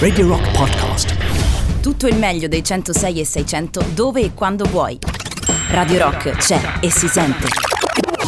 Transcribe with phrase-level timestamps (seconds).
[0.00, 1.14] Radio Rock Podcast.
[1.80, 4.98] Tutto il meglio dei 106 e 600 dove e quando vuoi.
[5.68, 7.46] Radio Rock c'è e si sente.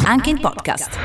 [0.05, 0.97] Anche in podcast.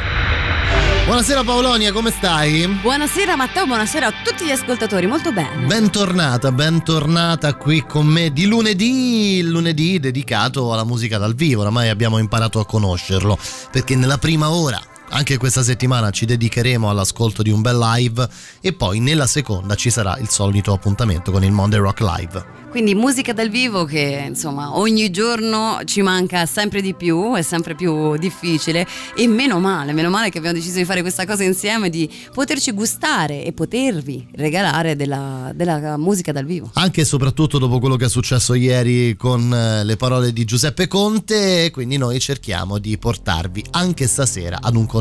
[1.05, 2.67] Buonasera Paolonia, come stai?
[2.67, 5.65] Buonasera Matteo, buonasera a tutti gli ascoltatori, molto bene.
[5.65, 11.89] Bentornata, bentornata qui con me di lunedì, il lunedì dedicato alla musica dal vivo, oramai
[11.89, 13.35] abbiamo imparato a conoscerlo,
[13.71, 14.79] perché nella prima ora
[15.09, 18.27] anche questa settimana ci dedicheremo all'ascolto di un bel live
[18.61, 22.65] e poi nella seconda ci sarà il solito appuntamento con il Monday Rock Live.
[22.69, 27.75] Quindi musica dal vivo che insomma ogni giorno ci manca sempre di più, è sempre
[27.75, 31.89] più difficile e meno male, meno male che abbiamo deciso di fare questa cosa insieme,
[31.89, 36.69] di poterci gustare e potervi regalare della, della musica dal vivo.
[36.73, 40.87] Anche e soprattutto dopo quello che è successo ieri con eh, le parole di Giuseppe
[40.87, 44.96] Conte, quindi noi cerchiamo di portarvi anche stasera ad un concerto.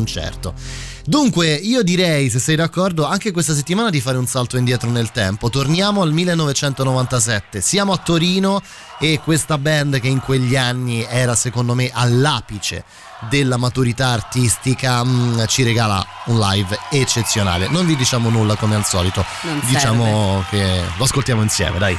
[1.05, 5.11] Dunque, io direi, se sei d'accordo, anche questa settimana di fare un salto indietro nel
[5.11, 5.49] tempo.
[5.49, 7.61] Torniamo al 1997.
[7.61, 8.61] Siamo a Torino
[8.99, 12.83] e questa band che in quegli anni era secondo me all'apice
[13.29, 17.69] della maturità artistica mh, ci regala un live eccezionale.
[17.69, 19.23] Non vi diciamo nulla come al solito,
[19.65, 21.97] diciamo che lo ascoltiamo insieme, dai.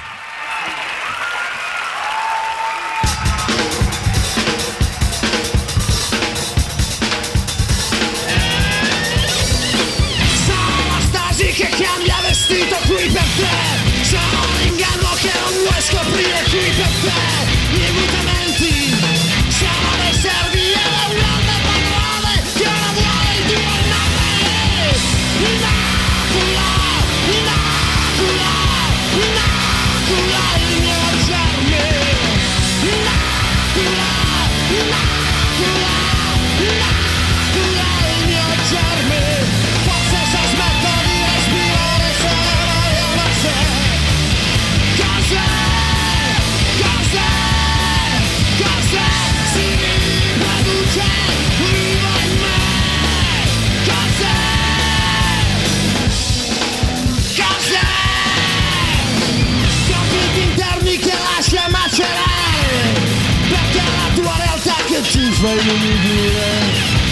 [65.39, 66.47] Che ti fa inumidire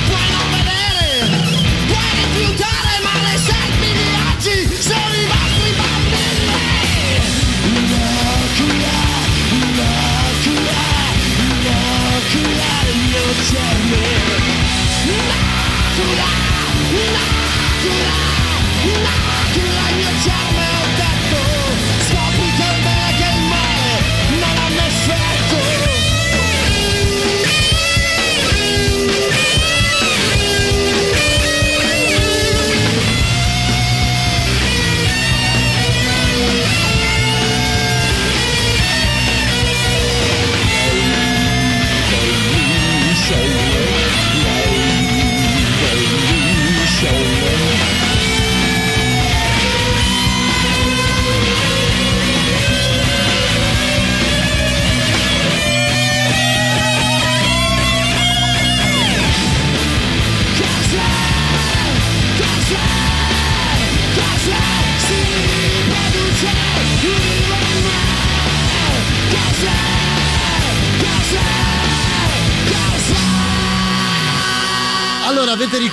[0.06, 1.06] Puoi non vedere,
[1.86, 6.58] puoi rifiutare Ma le serpi di oggi sono i vostri bambini?
[7.76, 8.98] Inocula,
[9.50, 10.70] inocula,
[11.52, 14.04] inocula il mio germe
[15.04, 16.28] Inocula,
[16.90, 17.22] inocula,
[18.82, 19.25] inocula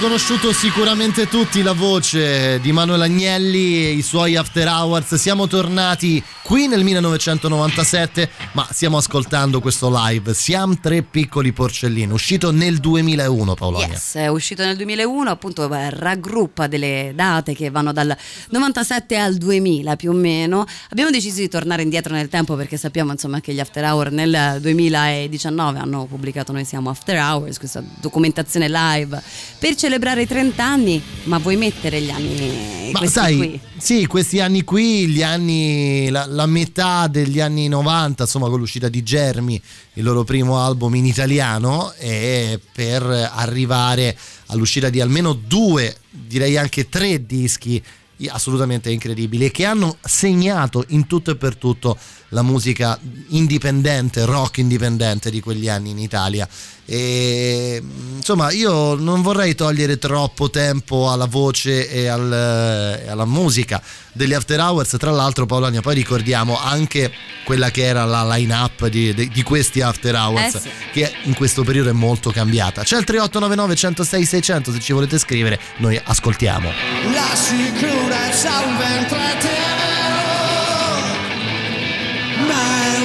[0.03, 5.15] riconosciuto sicuramente tutti la voce di Manuel Agnelli e i suoi After Hours.
[5.15, 6.21] Siamo tornati
[6.53, 10.35] qui nel 1997, ma stiamo ascoltando questo live.
[10.35, 13.87] Siamo tre piccoli porcellini, uscito nel 2001, Paolonia.
[13.87, 18.15] Yes, è uscito nel 2001, appunto beh, raggruppa delle date che vanno dal
[18.49, 20.63] 97 al 2000 più o meno.
[20.89, 24.59] Abbiamo deciso di tornare indietro nel tempo perché sappiamo insomma che gli After Hour nel
[24.61, 29.19] 2019 hanno pubblicato Noi siamo After Hours, questa documentazione live
[29.57, 33.59] per celebrare i 30 anni, ma vuoi mettere gli anni Ma questi sai, qui?
[33.77, 38.89] sì, questi anni qui, gli anni, la, la metà degli anni 90, insomma, con l'uscita
[38.89, 39.61] di Germi,
[39.93, 44.17] il loro primo album in italiano, e per arrivare
[44.47, 47.81] all'uscita di almeno due, direi anche tre dischi
[48.27, 51.97] assolutamente incredibili che hanno segnato in tutto e per tutto
[52.33, 52.99] la musica
[53.29, 56.47] indipendente, rock indipendente di quegli anni in Italia.
[56.85, 57.81] E,
[58.17, 63.81] insomma, io non vorrei togliere troppo tempo alla voce e, al- e alla musica
[64.11, 64.95] degli After Hours.
[64.99, 67.11] Tra l'altro, Paolonia, poi ricordiamo anche
[67.45, 70.69] quella che era la line-up di, di- di questi After Hours, Eh sì.
[70.91, 72.83] che in questo periodo è molto cambiata.
[72.83, 76.69] C'è il 3899 106 600 se ci volete scrivere, noi ascoltiamo.
[77.13, 79.92] La sicurezza un ventre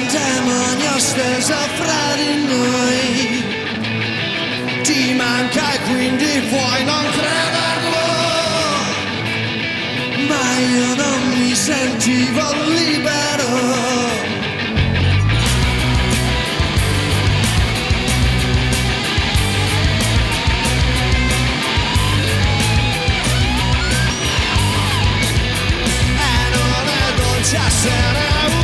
[0.09, 0.59] tele
[1.19, 3.43] intesa fra di noi.
[4.83, 8.07] Ti manca e quindi puoi non crederlo.
[10.27, 13.87] Ma io non mi sentivo libero.
[27.15, 28.58] Dolce essere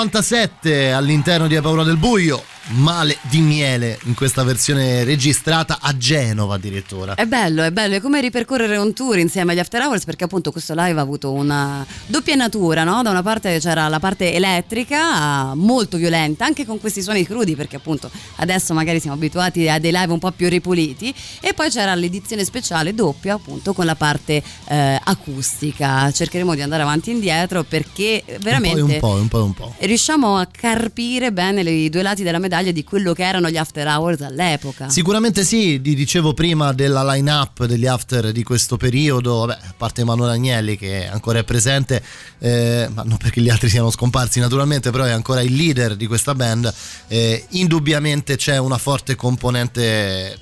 [0.00, 5.96] 97 all'interno di A Paura del Buio, Male di miele in questa versione registrata a
[5.96, 7.14] Genova addirittura.
[7.14, 10.52] È bello, è bello, è come ripercorrere un tour insieme agli After Hours perché appunto
[10.52, 13.02] questo live ha avuto una doppia natura, no?
[13.02, 17.74] Da una parte c'era la parte elettrica molto violenta, anche con questi suoni crudi perché
[17.74, 21.96] appunto adesso magari siamo abituati a dei live un po' più ripuliti e poi c'era
[21.96, 26.08] l'edizione speciale doppia appunto con la parte eh, acustica.
[26.12, 29.74] Cercheremo di andare avanti e indietro perché veramente Un po', un po', un po'.
[29.78, 33.86] riusciamo a carpire bene i due lati della medaglia di quello che erano gli After
[33.86, 34.88] Hours all'epoca.
[34.88, 40.02] Sicuramente sì, di- dicevo prima della line-up degli after di questo periodo, vabbè, a parte
[40.02, 42.02] Emanuele Agnelli che ancora è presente,
[42.38, 46.06] eh, ma non perché gli altri siano scomparsi naturalmente, però è ancora il leader di
[46.06, 46.72] questa band,
[47.08, 50.38] eh, indubbiamente c'è una forte componente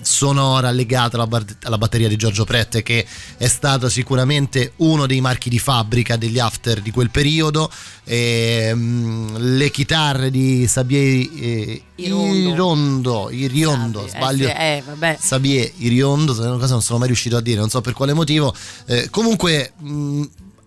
[0.00, 3.06] sonora legata alla, alla batteria di Giorgio Prette che
[3.38, 7.70] è stata sicuramente uno dei marchi di fabbrica degli after di quel periodo
[8.04, 11.82] e, mh, le chitarre di Sabier eh,
[13.30, 14.48] Iriondo, Eh, sbaglio.
[14.48, 15.16] eh, vabbè.
[15.20, 18.54] Sabie Iriondo, cosa non sono mai riuscito a dire, non so per quale motivo.
[18.86, 20.22] Eh, comunque mh,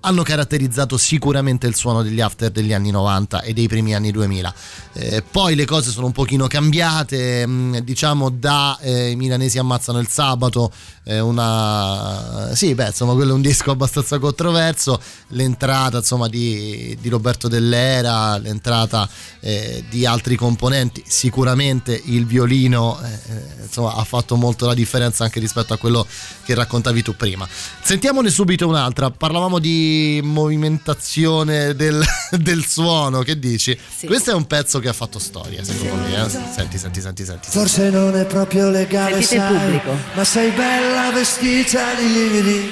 [0.07, 4.53] hanno caratterizzato sicuramente il suono degli after degli anni 90 e dei primi anni 2000.
[4.93, 9.99] Eh, poi le cose sono un pochino cambiate, mh, diciamo da eh, I milanesi ammazzano
[9.99, 10.71] il sabato,
[11.03, 12.55] eh, una...
[12.55, 14.99] Sì, beh, insomma, quello è un disco abbastanza controverso,
[15.29, 19.07] l'entrata insomma di, di Roberto Dell'Era, l'entrata
[19.41, 25.41] eh, di altri componenti, sicuramente il violino eh, insomma, ha fatto molto la differenza anche
[25.41, 26.07] rispetto a quello
[26.45, 27.45] che raccontavi tu prima.
[27.81, 33.77] Sentiamone subito un'altra, parlavamo di movimentazione del, del suono, che dici?
[33.97, 34.05] Sì.
[34.07, 36.25] Questo è un pezzo che ha fatto storia, secondo me.
[36.25, 36.29] eh.
[36.53, 37.47] Senti, senti, senti, senti.
[37.49, 39.97] Forse non è proprio legale, Sentite il sai, pubblico.
[40.13, 42.69] ma sei bella vestita di lividi.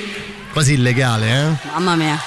[0.52, 1.68] Quasi illegale, eh?
[1.74, 2.20] Mamma mia.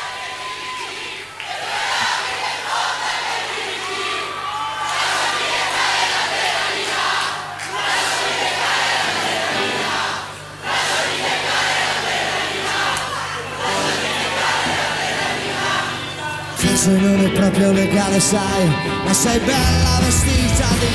[16.79, 18.71] Forse non è proprio legale, sai,
[19.05, 20.87] ma sei bella vestita di.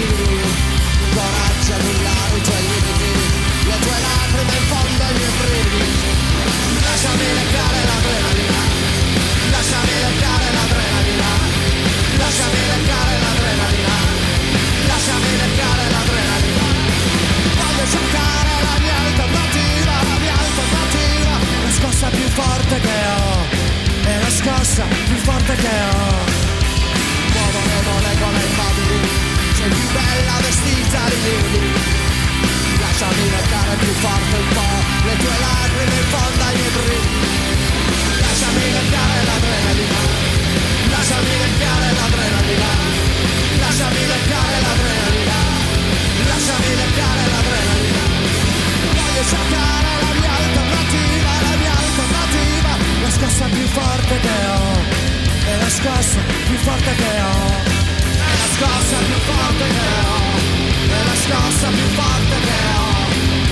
[1.12, 3.12] Coraggio a nullare i tuoi limiti,
[3.68, 5.92] le tue lacrime in fondo ai miei brividi.
[6.88, 8.62] Lasciami leccare l'adrenalina,
[9.52, 11.32] lasciami leccare l'adrenalina,
[12.16, 13.96] lasciami leccare l'adrenalina,
[14.88, 16.66] lasciami leccare l'adrenalina.
[17.60, 23.62] Voglio cercare la mia alternativa, la mia alternativa, la scossa più forte che ho,
[24.05, 26.41] è la scossa più forte che ho.
[27.33, 29.00] Muovono le molecole immobili
[29.57, 31.72] Sei più bella vestita di lili.
[32.79, 37.33] Lasciami leccare più forte un po' Le tue lacrime in fondo ai miei brividi
[38.24, 40.00] Lasciami leccare l'adrenalina.
[40.93, 42.69] Lasciami leccare l'adrenalina.
[43.63, 45.38] Lasciami leccare l'adrenalina.
[46.27, 48.03] Lasciami leccare l'adrenalina.
[48.93, 50.73] Voglio cercare la mia alternativa La mia alternativa
[53.03, 54.72] La scossa più forte che ho.
[55.51, 57.41] È la scossa più forte che ho.
[58.15, 60.22] È la scossa più forte che ho.
[60.88, 62.91] È la scossa più forte che ho.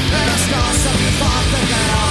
[0.10, 2.10] È la scossa più forte che ho.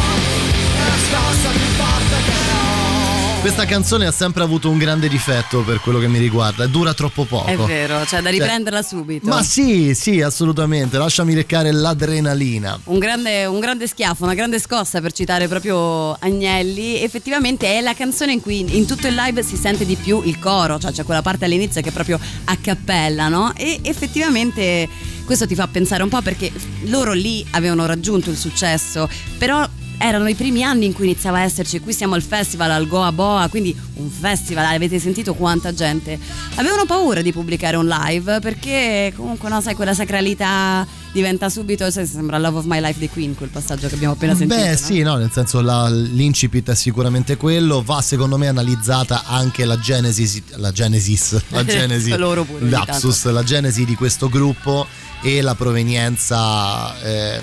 [0.77, 3.10] È la scossa più forte che ho
[3.41, 7.25] Questa canzone ha sempre avuto un grande difetto per quello che mi riguarda, dura troppo
[7.25, 7.47] poco.
[7.47, 9.27] È vero, cioè da riprenderla subito.
[9.27, 12.79] Ma sì, sì, assolutamente, lasciami leccare l'adrenalina.
[12.85, 17.03] Un grande, un grande schiaffo, una grande scossa per citare proprio Agnelli.
[17.03, 20.39] Effettivamente è la canzone in cui in tutto il live si sente di più il
[20.39, 23.55] coro, cioè c'è quella parte all'inizio che è proprio a cappella, no?
[23.57, 24.87] E effettivamente
[25.25, 29.67] questo ti fa pensare un po' perché loro lì avevano raggiunto il successo, però
[30.03, 33.13] erano i primi anni in cui iniziava a esserci, qui siamo al festival al Goa
[33.13, 36.19] Boa, quindi un festival, avete sentito quanta gente.
[36.55, 42.07] Avevano paura di pubblicare un live perché comunque no, sai, quella sacralità diventa subito, sai,
[42.07, 44.59] sembra Love of My Life di Queen, quel passaggio che abbiamo appena sentito.
[44.59, 44.77] Beh no?
[44.77, 49.79] sì, no, nel senso la- l'incipit è sicuramente quello, va secondo me analizzata anche la
[49.79, 54.87] genesi, la genesis, la genesi, Loro pure, lapsus, la genesi di questo gruppo
[55.21, 57.41] e la provenienza eh,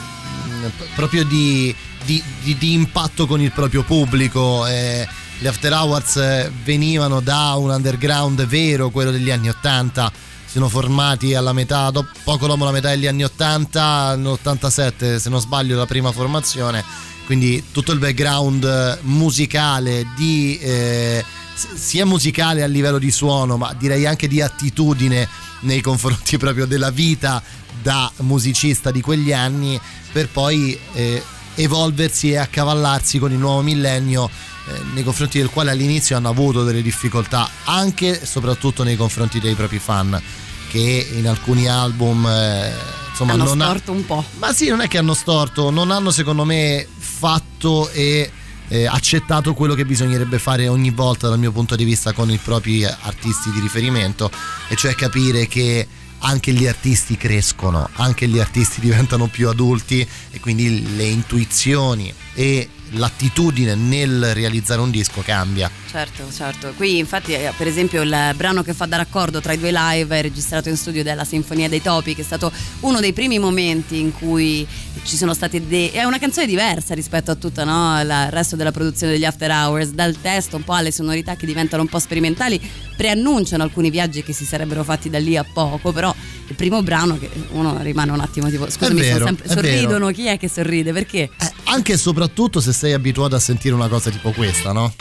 [0.96, 1.76] proprio di,
[2.08, 4.66] di- di- di impatto con il proprio pubblico.
[4.66, 5.06] eh,
[5.40, 10.12] gli After Hours eh, venivano da un underground vero, quello degli anni 80
[10.46, 11.92] sono formati alla metà,
[12.24, 16.84] poco dopo la metà degli anni 80, nell'87 se non sbaglio la prima formazione,
[17.26, 20.58] quindi tutto il background eh, musicale di...
[20.60, 21.24] eh,
[21.54, 25.28] sia musicale a livello di suono, ma direi anche di attitudine
[25.62, 27.44] nei confronti proprio della vita
[27.82, 29.80] da musicista di quegli anni,
[30.12, 31.22] per poi eh,
[31.58, 34.30] evolversi e accavallarsi con il nuovo millennio
[34.68, 39.40] eh, nei confronti del quale all'inizio hanno avuto delle difficoltà anche e soprattutto nei confronti
[39.40, 40.22] dei propri fan
[40.70, 42.72] che in alcuni album eh,
[43.12, 44.24] insomma Hanno non ha- storto un po'.
[44.40, 48.30] ma sì non è che hanno storto non hanno secondo me fatto e
[48.70, 52.38] eh, accettato quello che bisognerebbe fare ogni volta dal mio punto di vista con i
[52.38, 54.30] propri artisti di riferimento
[54.68, 55.88] e cioè capire che
[56.20, 62.70] anche gli artisti crescono, anche gli artisti diventano più adulti e quindi le intuizioni e
[62.92, 65.70] l'attitudine nel realizzare un disco cambia.
[65.90, 66.74] Certo, certo.
[66.76, 70.22] Qui infatti eh, per esempio il brano che fa da raccordo tra i due live
[70.22, 74.14] registrato in studio della Sinfonia dei Topi, che è stato uno dei primi momenti in
[74.14, 74.66] cui
[75.04, 75.90] ci sono stati dei...
[75.90, 78.00] è una canzone diversa rispetto a tutto no?
[78.00, 81.82] il resto della produzione degli After Hours, dal testo un po' alle sonorità che diventano
[81.82, 82.60] un po' sperimentali,
[82.98, 86.14] preannunciano alcuni viaggi che si sarebbero fatti da lì a poco, però
[86.48, 89.46] il primo brano che uno rimane un attimo tipo scusami, vero, sono sempre...
[89.46, 89.62] è vero.
[89.62, 90.92] sorridono, chi è che sorride?
[90.92, 91.30] Perché?
[91.40, 94.94] Eh, anche e soprattutto se sei abituato a sentire una cosa tipo questa, no?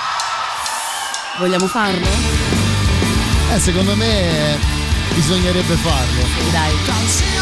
[1.39, 2.07] Vogliamo farlo?
[3.55, 4.59] Eh, secondo me
[5.15, 6.51] bisognerebbe farlo.
[6.53, 7.36] Dai.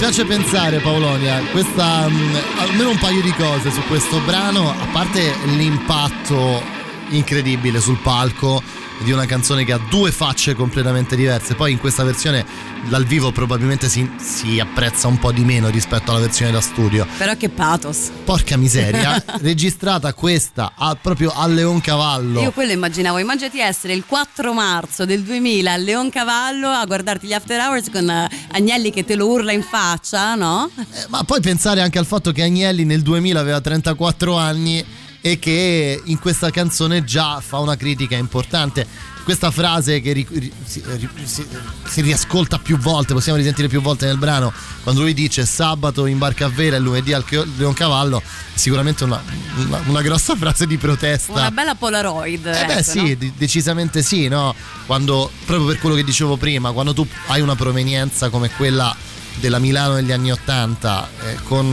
[0.00, 5.34] Piace pensare Paolonia, questa, mh, almeno un paio di cose su questo brano, a parte
[5.44, 6.62] l'impatto
[7.10, 8.62] incredibile sul palco
[9.02, 12.44] di una canzone che ha due facce completamente diverse, poi in questa versione
[12.88, 17.06] dal vivo probabilmente si, si apprezza un po' di meno rispetto alla versione da studio.
[17.16, 18.10] Però che pathos.
[18.24, 22.40] Porca miseria, registrata questa a- proprio a Leoncavallo.
[22.42, 27.32] Io quello immaginavo, immaginati essere il 4 marzo del 2000 a Leoncavallo a guardarti gli
[27.32, 30.70] after hours con eh, Agnelli che te lo urla in faccia, no?
[30.76, 34.84] Eh, ma poi pensare anche al fatto che Agnelli nel 2000 aveva 34 anni
[35.20, 38.86] e che in questa canzone già fa una critica importante.
[39.22, 40.82] Questa frase che ri- si,
[41.24, 41.46] si-
[41.84, 44.50] si riascolta più volte, possiamo risentire più volte nel brano,
[44.82, 47.22] quando lui dice sabato in barca a vela e lunedì al
[47.56, 48.20] Leoncavallo,
[48.54, 49.22] sicuramente una,
[49.56, 51.32] una- una grossa frase di protesta.
[51.32, 52.46] Una bella Polaroid.
[52.46, 53.14] Eh beh ecco, sì, no?
[53.16, 54.54] de- decisamente sì, no?
[54.86, 58.96] Quando, proprio per quello che dicevo prima, quando tu hai una provenienza come quella
[59.38, 61.66] della Milano degli anni Ottanta, eh, con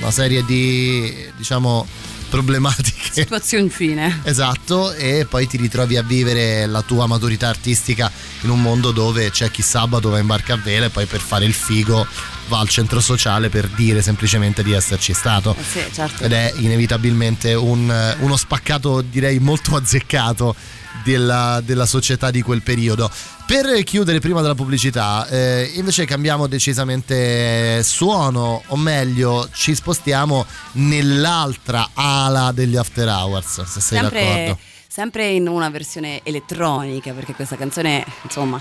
[0.00, 1.86] una serie di, diciamo,
[2.28, 3.10] problematiche.
[3.12, 4.20] Situazioncine.
[4.24, 8.10] Esatto, e poi ti ritrovi a vivere la tua maturità artistica
[8.42, 11.20] in un mondo dove c'è chi sabato va in barca a vela e poi per
[11.20, 12.06] fare il figo
[12.48, 15.54] va al centro sociale per dire semplicemente di esserci stato.
[15.58, 16.22] Eh sì, certo.
[16.24, 20.54] Ed è inevitabilmente un- uno spaccato direi molto azzeccato
[21.04, 23.10] della, della società di quel periodo.
[23.46, 31.90] Per chiudere prima della pubblicità, eh, invece cambiamo decisamente suono, o meglio, ci spostiamo nell'altra
[31.94, 34.58] ala degli After Hours, se sei sempre, d'accordo.
[34.86, 38.60] sempre in una versione elettronica, perché questa canzone, insomma,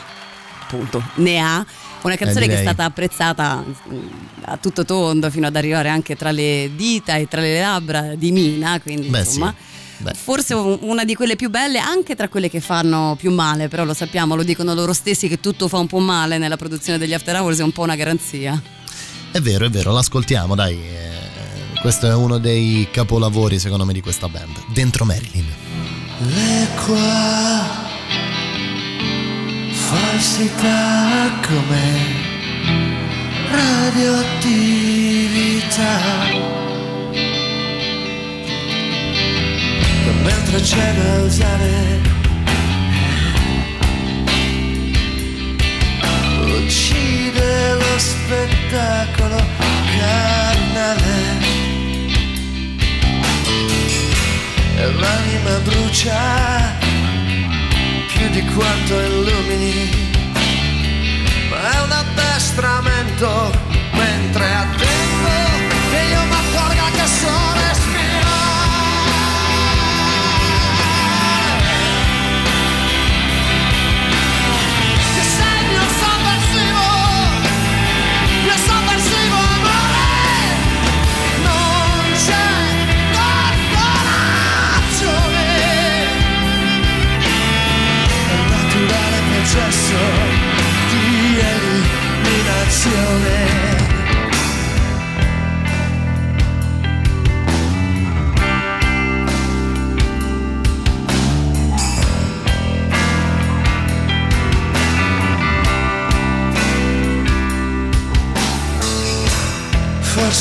[0.61, 1.65] appunto, ne ha.
[2.03, 4.07] Una canzone Eh, che è stata apprezzata mm,
[4.43, 8.31] a tutto tondo fino ad arrivare anche tra le dita e tra le labbra di
[8.31, 9.53] Mina, quindi Beh, insomma.
[9.57, 9.75] sì.
[9.99, 10.13] Beh.
[10.13, 13.83] Forse un- una di quelle più belle, anche tra quelle che fanno più male, però
[13.83, 17.13] lo sappiamo, lo dicono loro stessi che tutto fa un po' male nella produzione degli
[17.13, 18.59] After Hours, è un po' una garanzia.
[19.31, 20.75] È vero, è vero, l'ascoltiamo, dai.
[20.75, 24.55] eh, questo è uno dei capolavori, secondo me, di questa band.
[24.73, 25.45] Dentro Marilyn.
[26.19, 27.85] Le qua
[29.71, 32.25] falsità come
[33.51, 35.99] radioattività
[40.23, 42.15] mentre c'è da usare.
[46.45, 49.43] Uccide lo spettacolo
[49.97, 51.45] carnale.
[54.77, 56.75] E l'anima brucia
[58.13, 59.89] più di quanto illumini,
[61.49, 63.51] ma è un addestramento
[63.91, 64.45] mentre
[64.77, 64.86] che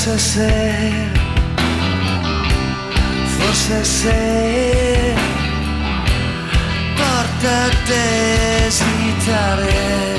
[0.07, 1.11] Forse se,
[3.39, 5.15] forse se
[6.95, 10.15] porta a esitare.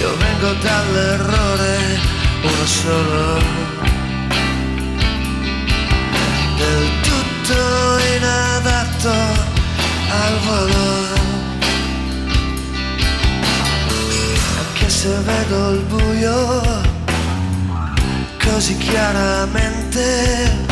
[0.00, 2.00] Io vengo dall'errore,
[2.40, 3.38] uno solo,
[6.56, 9.12] del tutto inadatto
[10.08, 11.17] al volo.
[14.98, 16.62] Anche se vedo il buio
[18.42, 20.66] così chiaramente.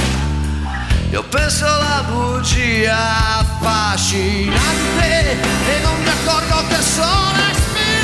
[1.10, 7.04] Io penso alla bugia affascinante e non mi accorgo che so
[7.36, 7.94] respirare.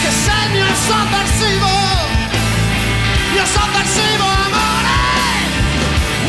[0.00, 1.68] Che sei mio sovversivo,
[3.32, 4.96] mio sovversivo amore.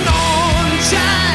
[0.03, 1.28] Non c'è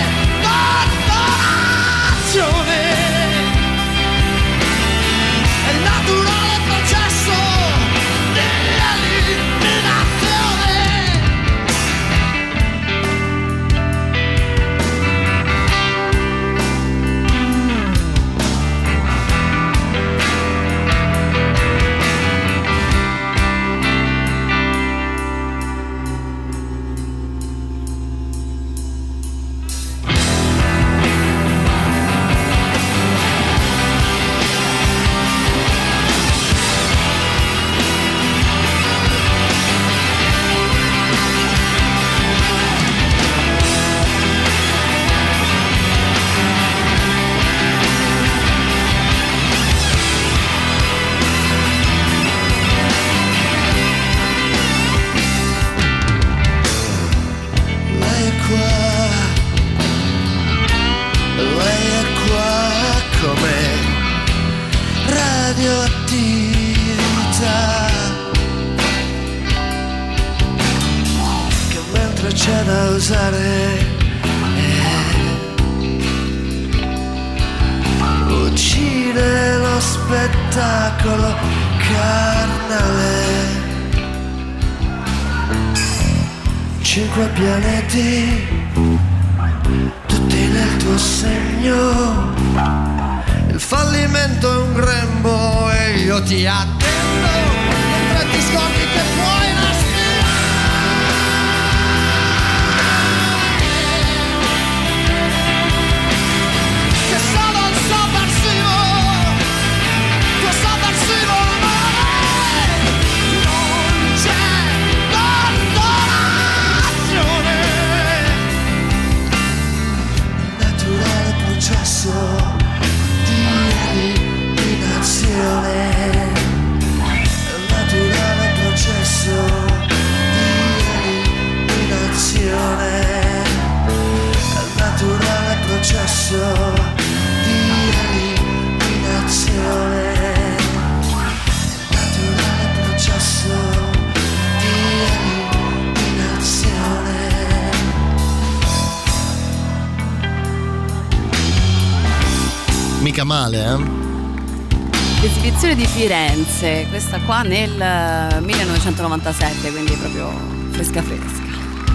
[156.04, 160.30] Firenze, questa qua nel eh, 1997, quindi proprio
[160.68, 161.40] fresca fresca.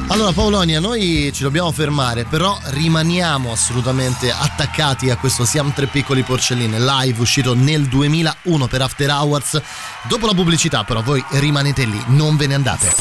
[0.08, 6.24] Allora Paolonia, noi ci dobbiamo fermare, però rimaniamo assolutamente attaccati a questo Siamo tre piccoli
[6.24, 9.62] porcelline live uscito nel 2001 per After Hours.
[10.08, 12.96] Dopo la pubblicità però voi rimanete lì, non ve ne andate.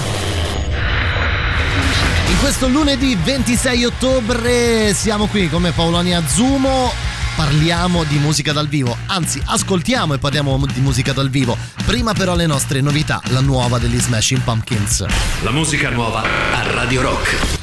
[2.29, 7.08] In questo lunedì 26 ottobre siamo qui come Paolonia Zumo.
[7.38, 11.57] Parliamo di musica dal vivo, anzi ascoltiamo e parliamo di musica dal vivo.
[11.87, 15.07] Prima però le nostre novità, la nuova degli Smashing Pumpkins.
[15.42, 17.58] La musica nuova a Radio Rock.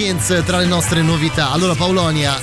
[0.00, 1.50] Pumpkins tra le nostre novità.
[1.50, 2.34] Allora Paolonia,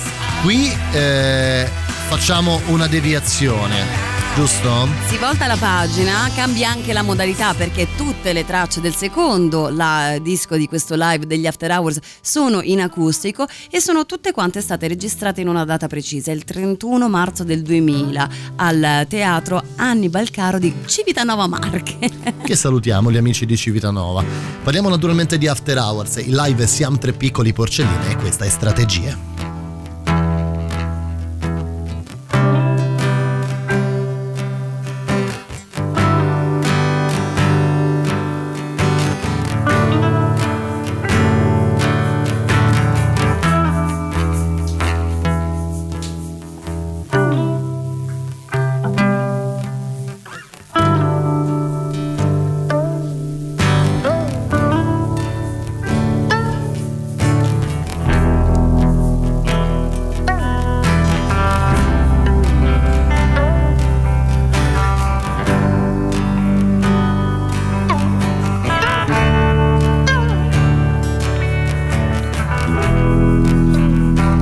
[0.42, 1.68] qui eh,
[2.06, 4.07] facciamo una deviazione
[4.38, 4.86] giusto?
[5.08, 10.16] Si volta la pagina, cambia anche la modalità perché tutte le tracce del secondo la,
[10.22, 14.86] disco di questo live degli After Hours sono in acustico e sono tutte quante state
[14.86, 20.72] registrate in una data precisa, il 31 marzo del 2000 al teatro Annibal Caro di
[20.86, 21.96] Civitanova Marche.
[22.48, 24.24] Che salutiamo gli amici di Civitanova.
[24.62, 29.37] Parliamo naturalmente di After Hours, il live Siamo tre piccoli porcellini e questa è strategia.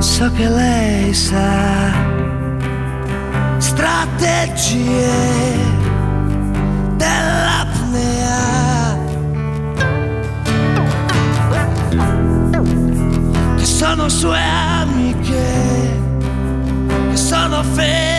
[0.06, 1.92] so che lei sa.
[3.58, 5.12] Strategie
[6.96, 8.38] dell'apnea.
[13.56, 16.04] Che sono sue amiche
[17.10, 18.15] che sono felici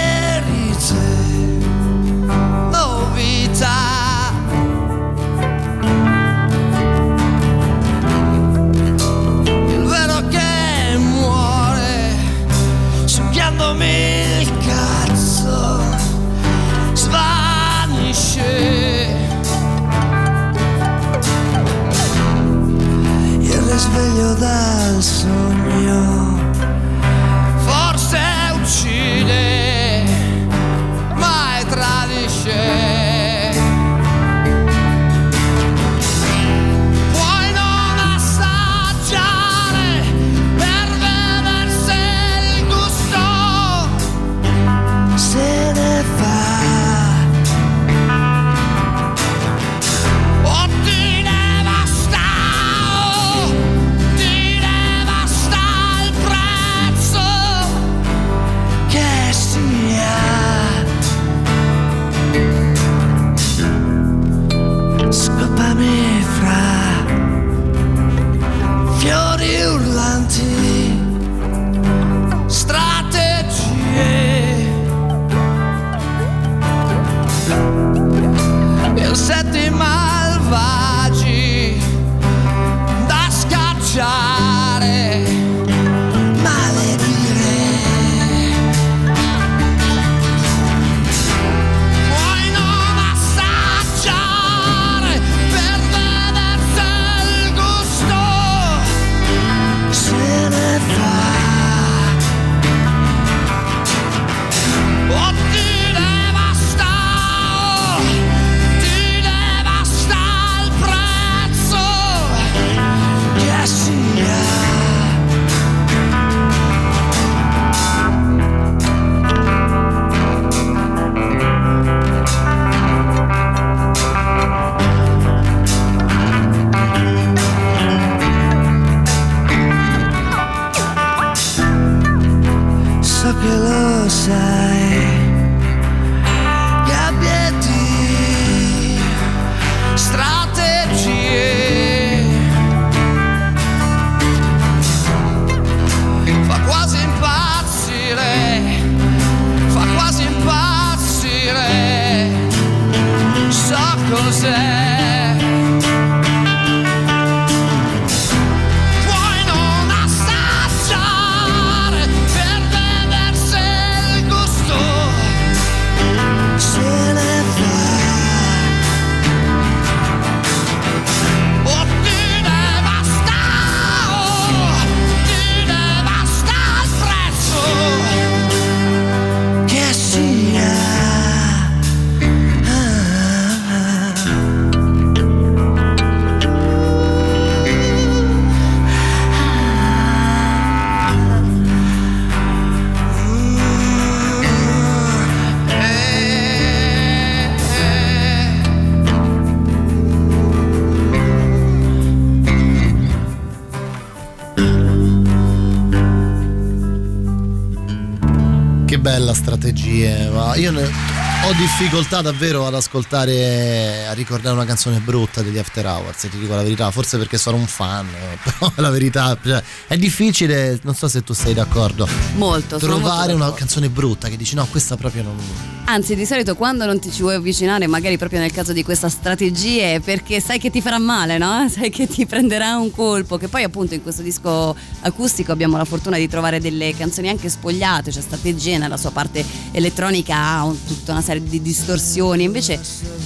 [209.77, 215.57] strategia, ma io ne ho difficoltà davvero ad ascoltare, a ricordare una canzone brutta degli
[215.57, 219.37] After Hours, ti dico la verità, forse perché sono un fan, eh, però la verità
[219.41, 222.79] cioè, è difficile, non so se tu sei d'accordo, Molto.
[222.79, 223.59] sono molto trovare una d'accordo.
[223.59, 225.76] canzone brutta che dici no, questa proprio non...
[225.89, 229.07] Anzi, di solito quando non ti ci vuoi avvicinare, magari proprio nel caso di questa
[229.07, 231.65] strategia, è perché sai che ti farà male, no?
[231.71, 233.37] Sai che ti prenderà un colpo.
[233.37, 237.47] Che poi, appunto, in questo disco acustico abbiamo la fortuna di trovare delle canzoni anche
[237.47, 242.43] spogliate, cioè strategia nella sua parte elettronica ha un- tutta una serie di distorsioni.
[242.43, 242.77] Invece,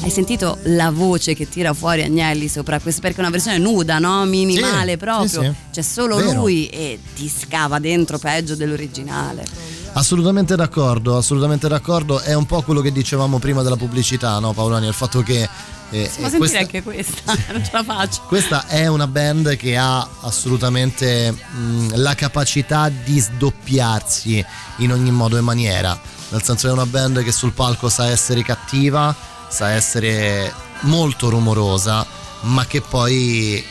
[0.03, 3.01] hai sentito la voce che tira fuori Agnelli sopra questo?
[3.01, 4.23] Perché è una versione nuda, no?
[4.25, 5.27] Minimale Sì, proprio.
[5.41, 5.53] sì, sì.
[5.71, 6.33] C'è solo Vero.
[6.33, 9.79] lui e ti scava dentro peggio dell'originale.
[9.93, 14.87] Assolutamente d'accordo, assolutamente d'accordo, è un po' quello che dicevamo prima della pubblicità, no Paolani,
[14.87, 15.47] il fatto che...
[15.89, 18.21] eh, Si può eh, sentire questa- anche questa, non ce la faccio.
[18.27, 24.43] Questa è una band che ha assolutamente mh, la capacità di sdoppiarsi
[24.77, 25.99] in ogni modo e maniera.
[26.29, 29.13] Nel senso è una band che sul palco sa essere cattiva,
[29.49, 32.05] sa essere molto rumorosa,
[32.43, 33.61] ma che poi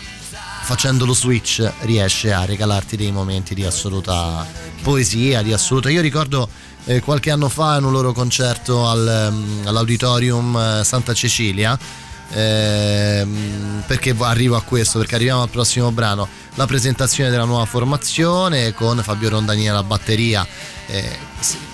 [0.62, 4.46] facendo lo switch riesce a regalarti dei momenti di assoluta
[4.82, 5.90] poesia, di assoluta.
[5.90, 6.48] Io ricordo
[6.84, 11.78] eh, qualche anno fa in un loro concerto al, mm, all'Auditorium eh, Santa Cecilia.
[12.32, 14.98] ehm, perché arrivo a questo?
[14.98, 20.46] Perché arriviamo al prossimo brano, la presentazione della nuova formazione con Fabio Rondani alla batteria,
[20.86, 21.18] eh,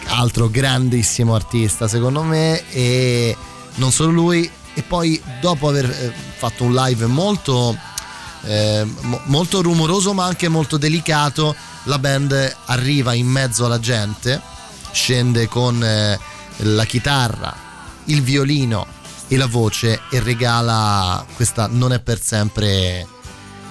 [0.07, 3.37] altro grandissimo artista secondo me, e
[3.77, 7.77] non solo lui, e poi dopo aver eh, fatto un live molto
[8.47, 11.55] eh, mo- molto rumoroso ma anche molto delicato.
[11.85, 14.41] La band arriva in mezzo alla gente
[14.93, 16.19] scende con eh,
[16.59, 17.55] la chitarra
[18.05, 18.87] il violino
[19.29, 23.07] e la voce e regala questa non è per sempre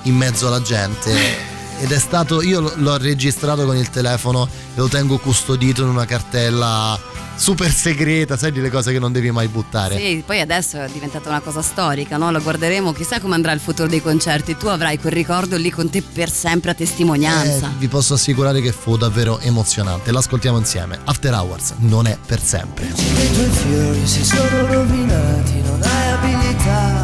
[0.03, 4.87] in mezzo alla gente ed è stato io l'ho registrato con il telefono e lo
[4.87, 6.97] tengo custodito in una cartella
[7.35, 10.87] super segreta sai di le cose che non devi mai buttare Sì, poi adesso è
[10.89, 12.31] diventata una cosa storica, no?
[12.31, 14.55] Lo guarderemo, chissà come andrà il futuro dei concerti.
[14.55, 17.67] Tu avrai quel ricordo lì con te per sempre a testimonianza.
[17.67, 20.11] Eh, vi posso assicurare che fu davvero emozionante.
[20.11, 20.97] L'ascoltiamo insieme.
[21.03, 22.85] After Hours non è per sempre.
[22.85, 26.94] I tuoi fiori si sono rovinati, non hai abilità.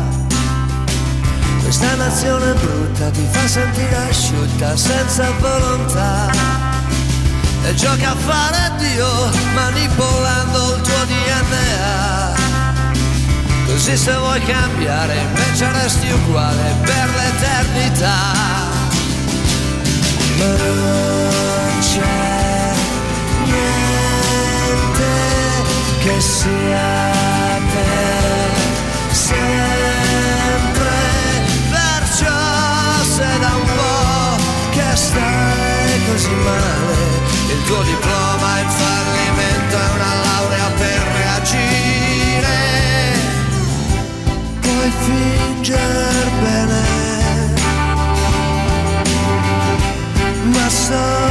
[1.71, 6.29] Questa nazione brutta ti fa sentire asciutta senza volontà.
[7.63, 9.07] E gioca a fare Dio
[9.53, 12.33] manipolando il tuo DNA.
[13.67, 18.17] Così se vuoi cambiare invece resti uguale per l'eternità.
[20.39, 22.73] Ma non c'è
[23.45, 25.09] niente
[25.99, 27.11] che sia
[29.21, 30.00] sempre.
[32.21, 34.37] Perciò se da un po'
[34.69, 36.95] che stai così male,
[37.49, 42.59] il tuo diploma è fallimento, è una laurea per reagire.
[44.59, 46.79] Puoi fingere bene
[50.43, 51.30] ma so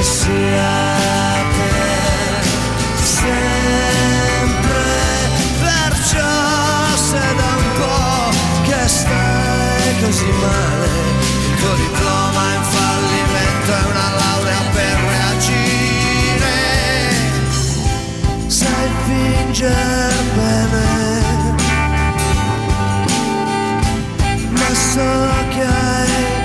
[0.00, 0.06] che
[3.02, 3.28] sempre.
[5.60, 8.30] Perciò se da un po'
[8.62, 10.88] che stai così male,
[11.50, 16.56] il tuo diploma in fallimento, è una laurea per reagire.
[18.46, 20.88] Sai fingere bene,
[24.48, 25.12] ma so
[25.50, 26.39] che hai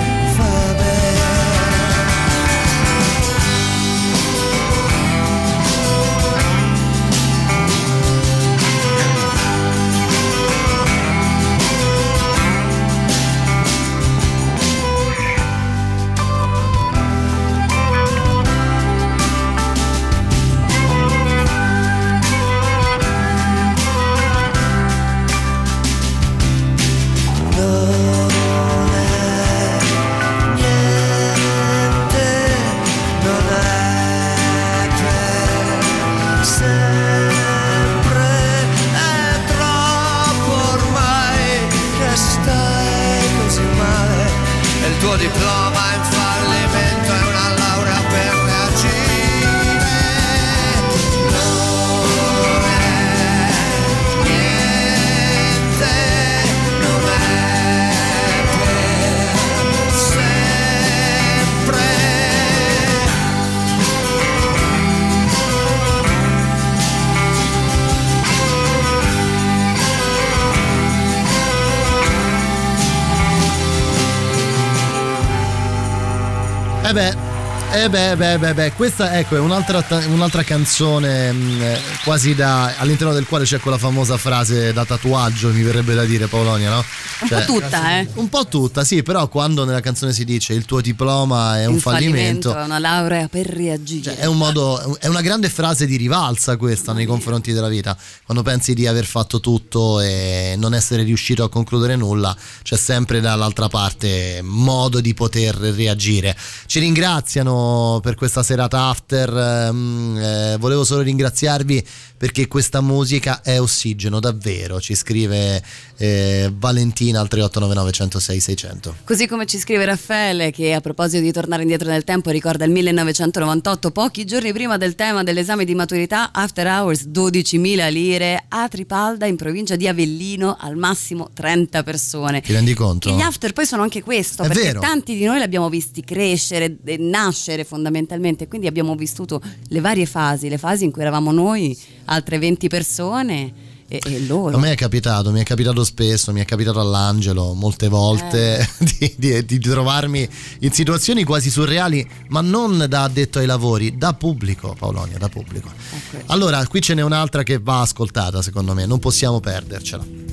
[76.96, 77.35] Eh beh.
[77.72, 82.74] Eh beh, beh, beh, beh, questa ecco, è un'altra, un'altra canzone mh, eh, quasi da
[82.78, 86.84] all'interno del quale c'è quella famosa frase da tatuaggio, mi verrebbe da dire Paolonia, no?
[87.20, 88.08] Un po' tutta, eh.
[88.14, 91.74] Un po' tutta, sì, però quando nella canzone si dice il tuo diploma è un
[91.74, 94.14] Un fallimento, è una laurea per reagire.
[94.14, 97.96] cioè, è un modo, è una grande frase di rivalsa questa nei confronti della vita.
[98.24, 103.20] Quando pensi di aver fatto tutto e non essere riuscito a concludere nulla, c'è sempre
[103.20, 106.34] dall'altra parte modo di poter reagire.
[106.66, 107.55] Ci ringraziano
[108.02, 109.28] per questa serata after.
[109.36, 111.86] ehm, eh, volevo solo ringraziarvi
[112.16, 114.80] perché questa musica è ossigeno, davvero.
[114.80, 115.62] Ci scrive
[115.96, 118.96] eh, Valentina al 3899 106 600.
[119.04, 122.70] Così come ci scrive Raffaele che a proposito di tornare indietro nel tempo ricorda il
[122.70, 129.26] 1998, pochi giorni prima del tema dell'esame di maturità, After Hours 12.000 lire, a Tripalda
[129.26, 132.40] in provincia di Avellino al massimo 30 persone.
[132.40, 133.08] Ti rendi conto?
[133.08, 134.80] E gli after poi sono anche questo, È perché vero.
[134.80, 140.06] tanti di noi li abbiamo visti crescere e nascere fondamentalmente, quindi abbiamo vissuto le varie
[140.06, 141.76] fasi, le fasi in cui eravamo noi,
[142.06, 143.52] altre 20 persone
[143.88, 144.56] e, e loro.
[144.56, 148.66] A me è capitato, mi è capitato spesso, mi è capitato all'Angelo molte volte Eh.
[148.98, 150.28] di, di- di trovarmi
[150.60, 155.68] in situazioni quasi surreali, ma non da addetto ai lavori, da pubblico, Paolonia, da pubblico.
[156.12, 160.25] Ecco, Allora, qui ce n'è un'altra che va ascoltata, secondo me, non possiamo perdercela.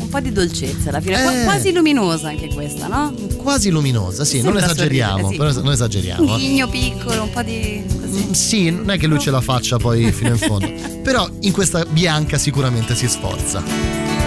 [0.00, 1.22] Un po' di dolcezza alla fine, Eh.
[1.22, 3.12] Qua- quasi luminosa anche questa, no?
[3.36, 5.52] Quasi luminosa, sì, non esageriamo, sorridere, sì.
[5.54, 6.32] però non esageriamo.
[6.32, 8.24] Un ghigno piccolo, un po' di così.
[8.28, 10.70] Mm, Sì, non è che lui ce la faccia poi fino in fondo,
[11.02, 14.17] però in questa bianca sicuramente si sforza.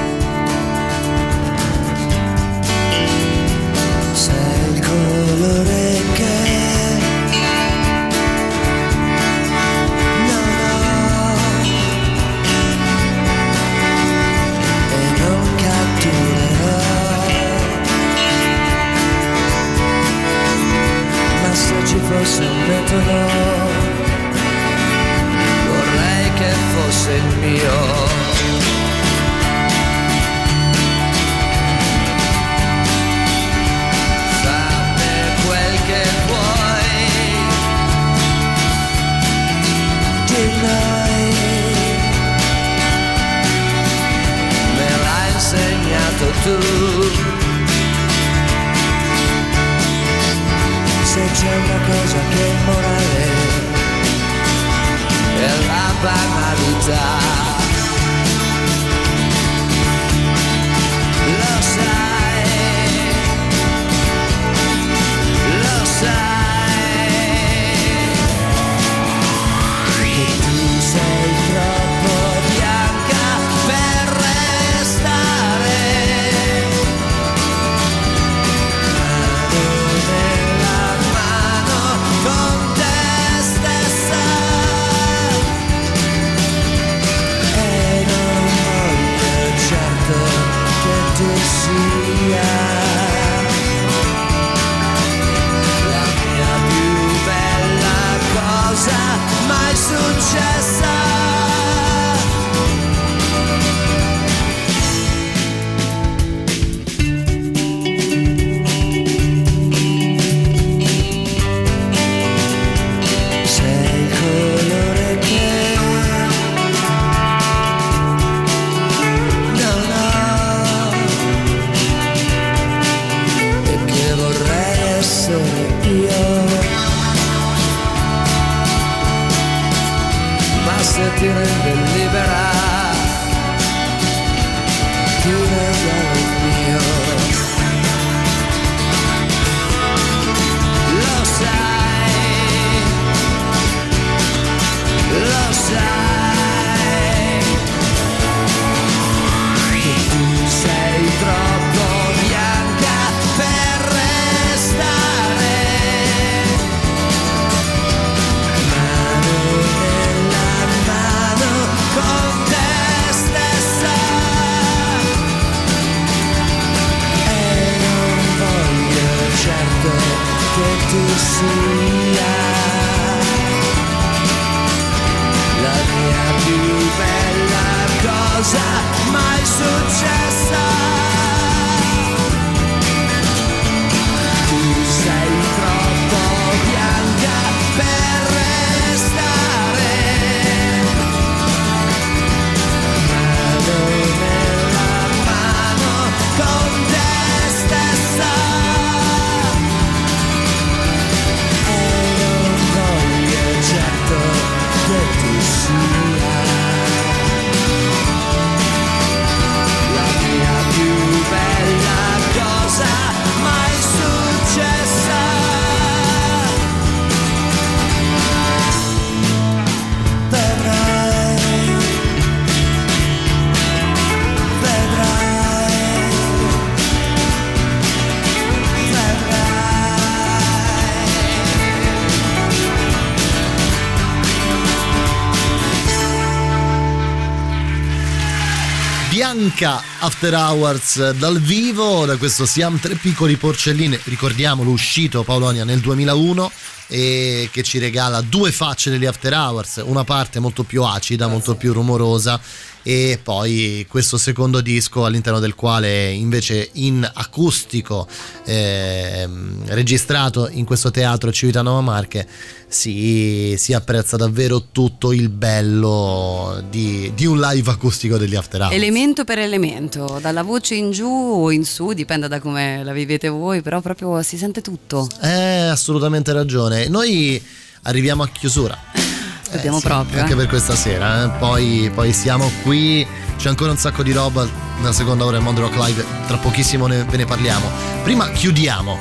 [240.04, 246.52] After Hours dal vivo da questo Siam Tre Piccoli Porcellini, ricordiamolo, uscito Paolonia nel 2001
[246.88, 251.54] e che ci regala due facce degli After Hours, una parte molto più acida, molto
[251.54, 252.41] più rumorosa
[252.84, 258.08] e poi questo secondo disco all'interno del quale invece in acustico
[258.46, 259.28] eh,
[259.66, 262.28] registrato in questo teatro Civitanova Marche
[262.68, 268.74] si, si, apprezza davvero tutto il bello di, di, un live acustico degli After Hours.
[268.74, 273.28] Elemento per elemento, dalla voce in giù o in su, dipende da come la vivete
[273.28, 275.06] voi, però proprio si sente tutto.
[275.22, 276.88] Eh, assolutamente ragione.
[276.88, 277.44] Noi
[277.84, 279.11] arriviamo a chiusura.
[279.52, 280.20] Dobbiamo eh, sì, proprio.
[280.22, 280.36] Anche eh.
[280.36, 281.30] per questa sera, eh.
[281.38, 283.06] poi, poi siamo qui,
[283.38, 284.47] c'è ancora un sacco di roba
[284.78, 287.70] nella seconda ora del Mondo Rock Live, tra pochissimo ne, ve ne parliamo.
[288.04, 288.97] Prima chiudiamo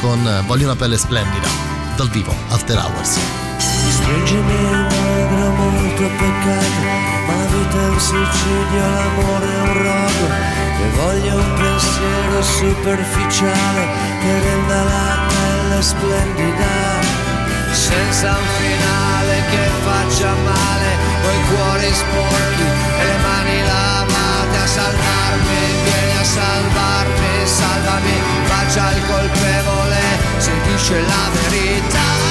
[0.00, 1.48] con Voglio una pelle splendida
[1.96, 3.18] dal vivo After Hours.
[3.58, 6.82] Stringimi il negro molto peccato,
[7.26, 10.26] ma vita è un suicidio, l'amore è un rogo,
[10.82, 13.86] e voglio un pensiero superficiale
[14.20, 17.00] che renda la pelle splendida.
[17.72, 19.41] Senza un finale
[20.12, 22.62] faccia male, coi cuori sporchi
[23.00, 30.00] e le mani lavate a salvarmi, vieni a salvarmi, salvami, faccia il colpevole
[30.36, 32.21] se dice la verità.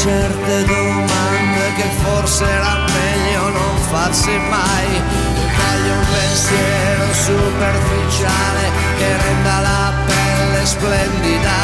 [0.00, 4.88] Certe domande che forse era meglio non farsi mai.
[5.56, 8.64] Voglio un pensiero superficiale
[8.96, 11.58] che renda la pelle splendida.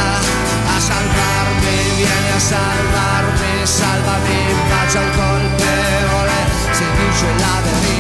[0.75, 6.37] A salvarmi vieni a salvarmi salvami bacia il colpevole.
[6.73, 7.96] Se dice la verità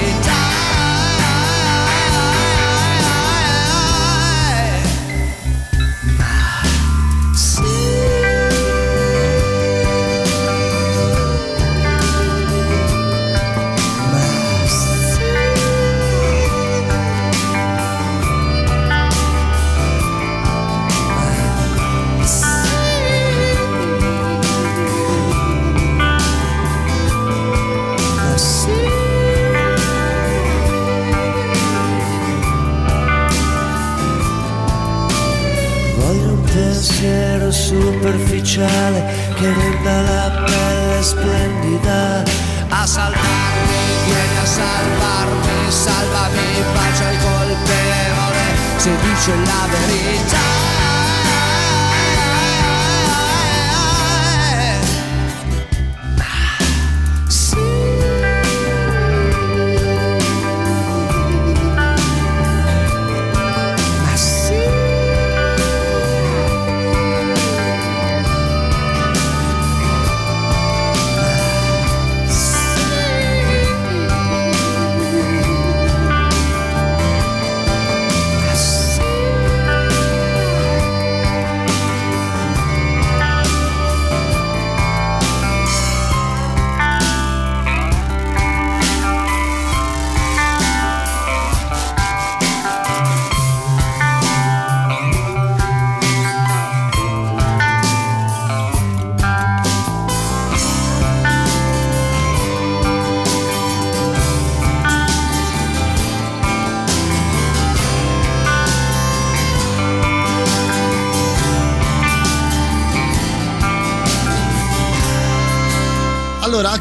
[38.57, 39.05] superficiale
[39.35, 42.23] che renda la pelle splendida.
[42.69, 43.77] A salvarmi,
[44.07, 48.45] vieni a salvarmi, salvami, bacia il colpevole,
[48.77, 50.56] se dice la verità.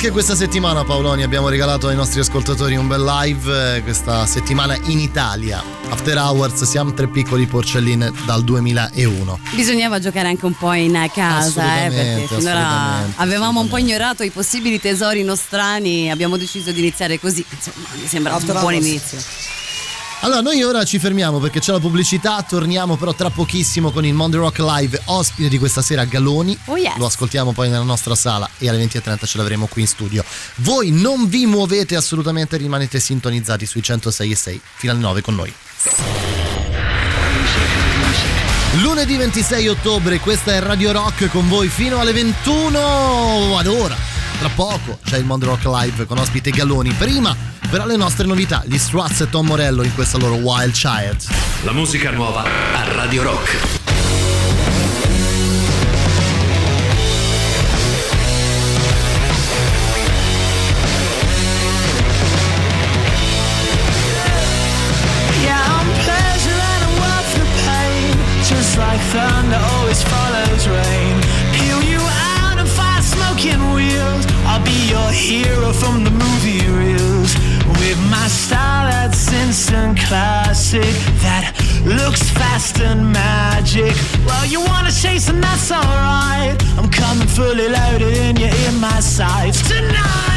[0.06, 4.78] Anche questa settimana Paoloni abbiamo regalato ai nostri ascoltatori un bel live, eh, questa settimana
[4.84, 5.64] in Italia.
[5.90, 9.40] After Hours, siamo tre piccoli porcellini dal 2001.
[9.56, 14.30] Bisognava giocare anche un po' in casa, eh, perché finora avevamo un po' ignorato i
[14.30, 17.44] possibili tesori nostrani, abbiamo deciso di iniziare così.
[17.50, 18.86] Insomma, mi sembra After un buon Hours.
[18.86, 19.18] inizio.
[20.22, 24.14] Allora, noi ora ci fermiamo perché c'è la pubblicità, torniamo però tra pochissimo con il
[24.14, 26.58] Monday Rock Live, ospite di questa sera Galoni.
[26.66, 26.98] Oh, yes.
[26.98, 30.24] Lo ascoltiamo poi nella nostra sala e alle 20.30 ce l'avremo qui in studio.
[30.58, 35.36] Voi non vi muovete assolutamente, rimanete sintonizzati sui 106 e 6 fino alle 9 con
[35.36, 35.54] noi.
[38.82, 44.15] Lunedì 26 ottobre, questa è Radio Rock con voi fino alle 21 ad ora.
[44.40, 46.92] Tra poco c'è il Mondo Rock Live con ospite Galloni.
[46.92, 47.36] Prima,
[47.70, 51.26] però, le nostre novità, gli Struts e Tom Morello in questa loro Wild Child.
[51.64, 53.84] La musica nuova a Radio Rock.
[69.16, 70.95] Thunder always follows rain.
[73.54, 74.26] Wheels.
[74.46, 77.36] I'll be your hero from the movie reels.
[77.80, 80.94] With my style that's instant classic.
[81.22, 81.54] That
[81.86, 83.94] looks fast and magic.
[84.26, 86.56] Well, you wanna chase and that's alright.
[86.78, 90.35] I'm coming fully loaded and you're in my sights tonight.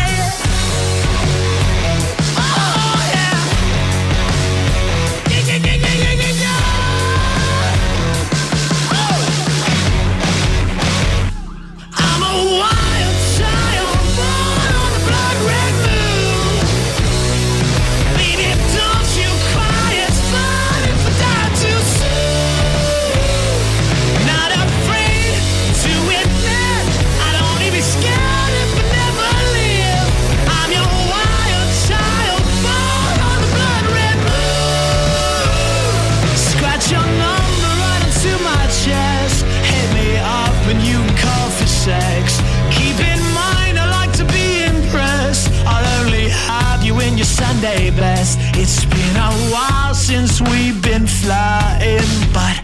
[47.61, 48.39] Sunday best.
[48.55, 52.57] It's been a while since we've been flying, but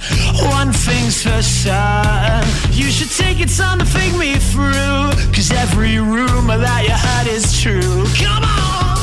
[0.52, 2.48] one thing's for certain.
[2.70, 5.10] You should take your time to think me through.
[5.34, 8.04] Cause every rumor that you heard is true.
[8.22, 8.93] Come on!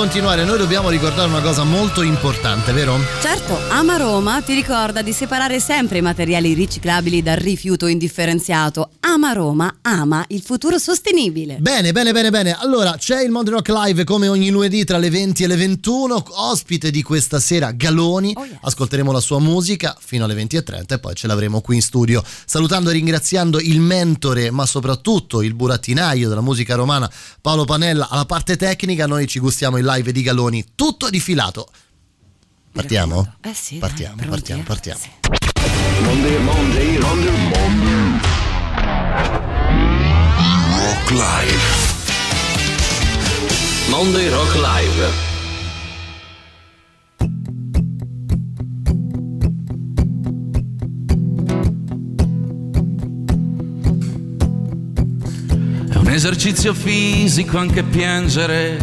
[0.00, 2.96] Continuare noi dobbiamo ricordare una cosa molto importante, vero?
[3.20, 8.92] Certo, Ama Roma ti ricorda di separare sempre i materiali riciclabili dal rifiuto indifferenziato.
[9.12, 11.56] Ama Roma ama il futuro sostenibile.
[11.58, 12.56] Bene, bene, bene, bene.
[12.56, 16.24] Allora, c'è il Mondo Rock Live come ogni lunedì tra le 20 e le 21.
[16.28, 18.32] Ospite di questa sera, Galoni.
[18.36, 18.58] Oh, yes.
[18.60, 22.22] Ascolteremo la sua musica fino alle 20.30 e poi ce l'avremo qui in studio.
[22.46, 28.26] Salutando e ringraziando il mentore, ma soprattutto il burattinaio della musica romana, Paolo Panella, alla
[28.26, 29.08] parte tecnica.
[29.08, 31.68] Noi ci gustiamo il live di Galoni, tutto difilato.
[32.72, 33.34] Partiamo?
[33.40, 34.64] Eh sì, dai, Partiamo, partiamo, eh?
[34.64, 35.00] partiamo.
[35.00, 35.08] Sì.
[41.10, 41.58] Rock Live.
[43.88, 45.28] Monday Rock Live.
[55.90, 58.78] È un esercizio fisico anche piangere,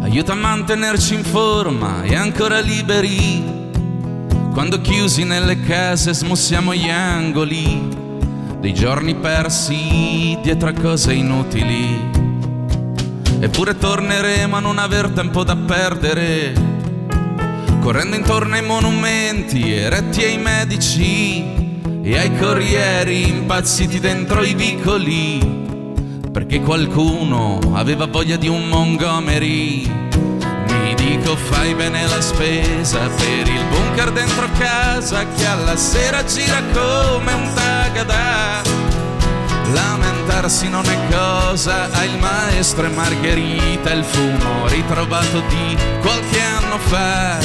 [0.00, 3.52] aiuta a mantenerci in forma e ancora liberi.
[4.52, 8.03] Quando chiusi nelle case smussiamo gli angoli
[8.64, 12.00] dei giorni persi dietro a cose inutili.
[13.38, 16.54] Eppure torneremo a non aver tempo da perdere.
[17.82, 21.44] Correndo intorno ai monumenti, eretti ai medici
[22.02, 25.40] e ai corrieri impazziti dentro i vicoli.
[26.32, 30.03] Perché qualcuno aveva voglia di un Montgomery.
[31.24, 36.60] Mi dico fai bene la spesa per il bunker dentro casa che alla sera gira
[36.74, 38.60] come un tagada.
[39.72, 46.76] Lamentarsi non è cosa, ha il maestro e Margherita il fumo ritrovato di qualche anno
[46.76, 47.38] fa.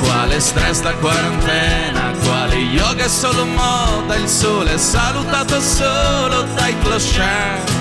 [0.00, 6.78] Quale stress da quarantena, quale yoga è solo moda, il sole è salutato solo dai
[6.78, 7.77] clochard.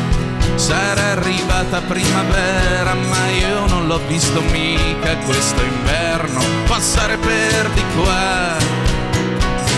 [0.57, 8.57] Sarà arrivata primavera, ma io non l'ho visto mica questo inverno passare per di qua.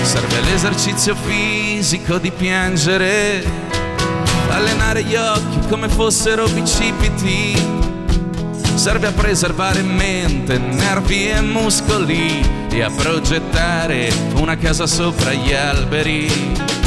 [0.02, 3.44] Serve l'esercizio fisico di piangere,
[4.50, 7.56] allenare gli occhi come fossero bicipiti.
[8.76, 16.79] Serve a preservare mente, nervi e muscoli e a progettare una casa sopra gli alberi.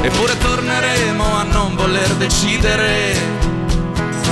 [0.00, 3.14] Eppure torneremo a non voler decidere,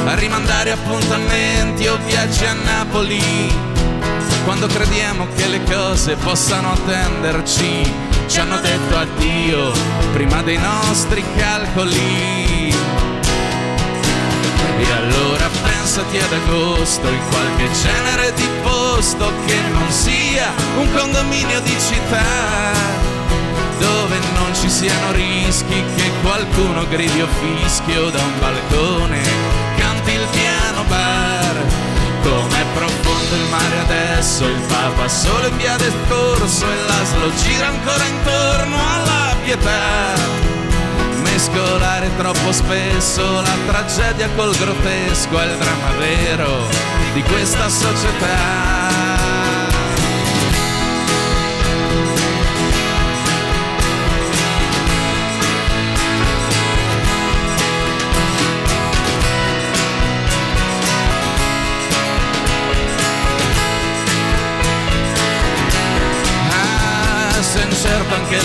[0.05, 3.53] a rimandare appuntamenti o viaggi a Napoli.
[4.45, 7.93] Quando crediamo che le cose possano attenderci,
[8.29, 9.73] ci hanno detto addio
[10.13, 12.75] prima dei nostri calcoli.
[14.79, 21.61] E allora pensati ad agosto in qualche genere di posto che non sia un condominio
[21.61, 22.75] di città
[23.79, 24.19] dove
[24.61, 29.21] ci siano rischi che qualcuno gridi o fischio da un balcone,
[29.77, 31.65] canti il piano bar.
[32.23, 37.69] Com'è profondo il mare adesso, il Papa solo in via del corso e l'aslo gira
[37.69, 40.15] ancora intorno alla pietà.
[41.23, 46.67] Mescolare troppo spesso la tragedia col grottesco è il dramma vero
[47.13, 49.06] di questa società.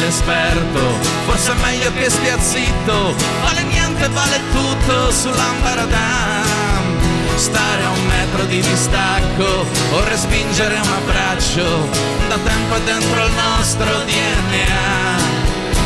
[0.01, 0.79] L'esperto,
[1.25, 6.89] forse è meglio che stia zitto, vale niente, vale tutto sull'ambaradam.
[7.35, 11.87] Stare a un metro di distacco o respingere un abbraccio,
[12.27, 15.29] da tempo è dentro il nostro DNA.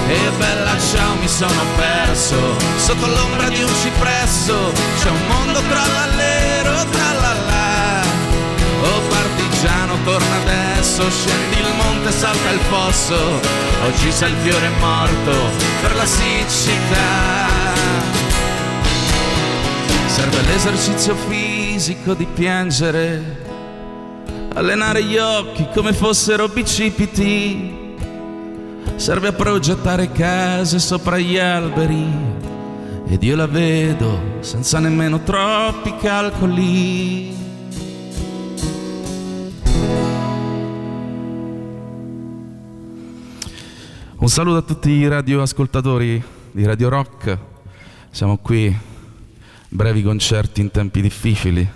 [0.07, 2.37] E bella ciao mi sono perso
[2.77, 8.01] Sotto l'ombra di un cipresso C'è un mondo tra l'allero tra la la
[8.83, 15.31] Oh partigiano torna adesso Scendi il monte salta il fosso Oggi sei il fiore morto
[15.81, 17.47] Per la siccità
[20.07, 23.43] Serve l'esercizio fisico di piangere
[24.53, 27.83] Allenare gli occhi come fossero bicipiti
[28.97, 32.07] serve a progettare case sopra gli alberi
[33.07, 37.44] ed io la vedo senza nemmeno troppi calcoli.
[44.25, 46.19] Un saluto a tutti i radioascoltatori
[46.51, 47.37] di Radio Rock.
[48.09, 48.75] Siamo qui,
[49.69, 51.69] brevi concerti in tempi difficili.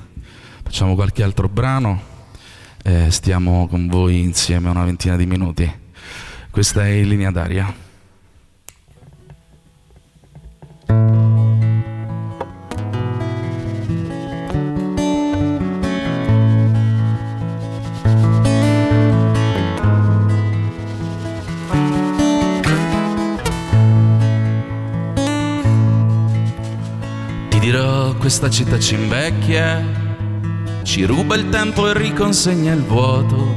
[0.63, 2.01] Facciamo qualche altro brano
[2.81, 5.71] e stiamo con voi insieme una ventina di minuti.
[6.49, 7.71] Questa è Linea d'aria.
[28.29, 29.83] Questa città ci invecchia,
[30.83, 33.55] ci ruba il tempo e riconsegna il vuoto.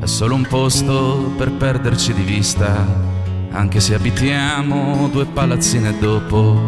[0.00, 2.86] È solo un posto per perderci di vista,
[3.50, 6.58] anche se abitiamo due palazzine dopo.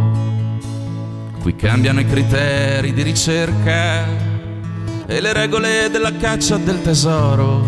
[1.40, 4.04] Qui cambiano i criteri di ricerca
[5.06, 7.64] e le regole della caccia del tesoro.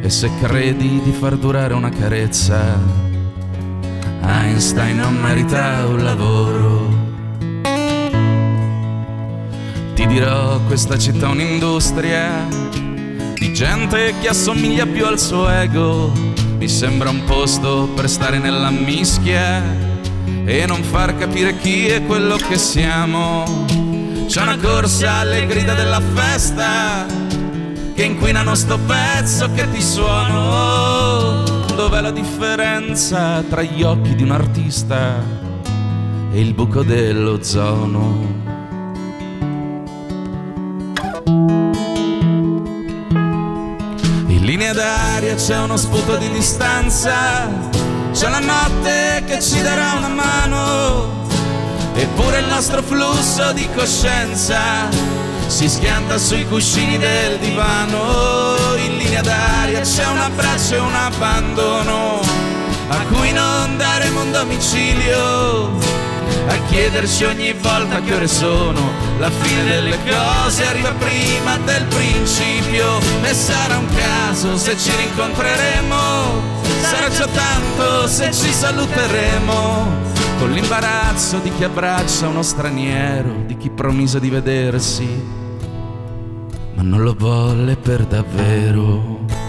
[0.00, 2.80] E se credi di far durare una carezza,
[4.22, 6.93] Einstein non merita un lavoro.
[10.04, 12.46] Ti dirò, questa città è un'industria
[13.32, 16.12] di gente che assomiglia più al suo ego.
[16.58, 19.62] Mi sembra un posto per stare nella mischia
[20.44, 23.64] e non far capire chi è quello che siamo.
[24.26, 27.06] C'è una corsa alle grida della festa
[27.94, 31.44] che inquinano sto pezzo che ti suono.
[31.74, 35.14] Dov'è la differenza tra gli occhi di un artista
[36.30, 38.43] e il buco dell'ozono?
[44.64, 47.12] Linea d'aria c'è uno sputo di distanza,
[48.12, 51.26] c'è la notte che ci darà una mano,
[51.94, 54.88] eppure il nostro flusso di coscienza
[55.48, 62.20] si schianta sui cuscini del divano, in linea d'aria c'è un abbraccio e un abbandono,
[62.88, 66.03] a cui non daremo un domicilio
[66.46, 68.92] a chiederci ogni volta che ore sono.
[69.18, 76.62] La fine delle cose arriva prima del principio e sarà un caso se ci rincontreremo.
[76.82, 80.12] Sarà già tanto se ci saluteremo.
[80.38, 85.08] Con l'imbarazzo di chi abbraccia uno straniero, di chi promise di vedersi,
[86.74, 89.43] ma non lo volle per davvero.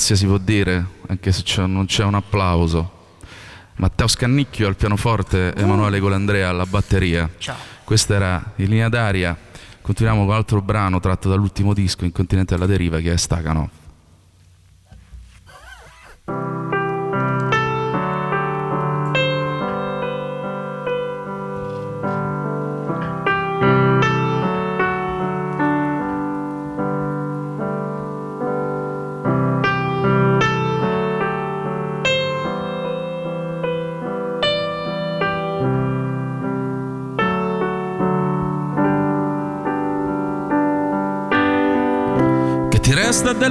[0.00, 3.18] Grazie si può dire, anche se c'è- non c'è un applauso.
[3.76, 7.28] Matteo Scannicchio al pianoforte, Emanuele Colandrea alla batteria.
[7.36, 7.54] Ciao.
[7.84, 9.36] Questa era in linea d'aria.
[9.82, 13.68] Continuiamo con un altro brano tratto dall'ultimo disco in Continente alla Deriva che è Stacano.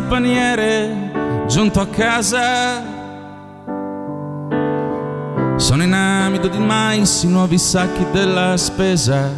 [0.09, 2.81] Paniere giunto a casa?
[5.55, 9.29] Sono in amido di mais i nuovi sacchi della spesa.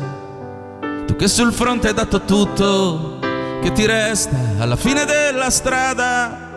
[1.05, 3.19] Tu che sul fronte hai dato tutto,
[3.61, 6.49] che ti resta alla fine della strada?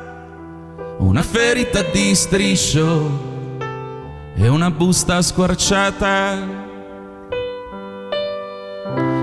[0.98, 3.32] Una ferita di striscio
[4.36, 6.62] e una busta squarciata.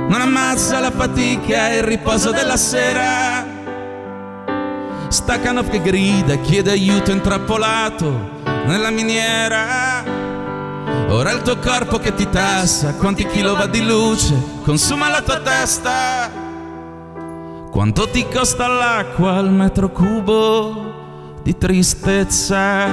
[0.10, 3.41] Non ammazza la fatica e il riposo della sera.
[5.12, 10.06] Stakhanov che grida chiede aiuto intrappolato nella miniera.
[11.10, 14.34] Ora il tuo corpo che ti tassa, quanti kilowatt di luce
[14.64, 16.32] consuma la tua testa.
[17.70, 22.88] Quanto ti costa l'acqua al metro cubo di tristezza?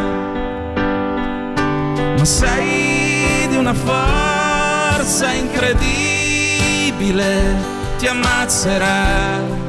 [2.17, 7.55] Ma sei di una forza incredibile,
[7.97, 9.68] ti ammazzerà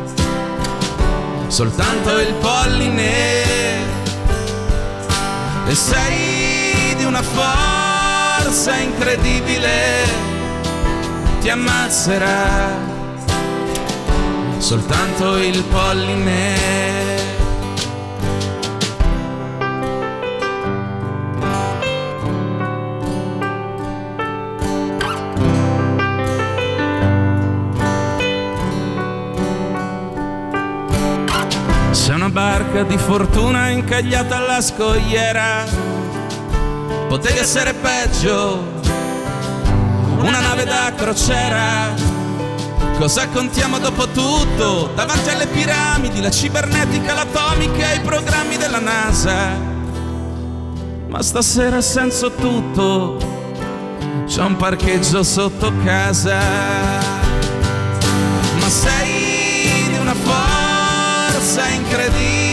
[1.49, 3.57] soltanto il polline.
[5.67, 10.27] E sei di una forza incredibile
[11.41, 12.87] ti ammazzerà
[14.57, 17.18] soltanto il polline
[32.79, 35.65] barca di fortuna incagliata alla scogliera.
[37.07, 38.77] Potevi essere peggio.
[40.17, 41.93] Una nave da crociera.
[42.97, 44.91] Cosa contiamo dopo tutto?
[44.93, 49.57] Davanti alle piramidi, la cibernetica, l'atomica e i programmi della NASA.
[51.07, 53.17] Ma stasera ha senso tutto.
[54.27, 56.39] c'è un parcheggio sotto casa.
[58.59, 62.48] Ma sei di una forza incredibile,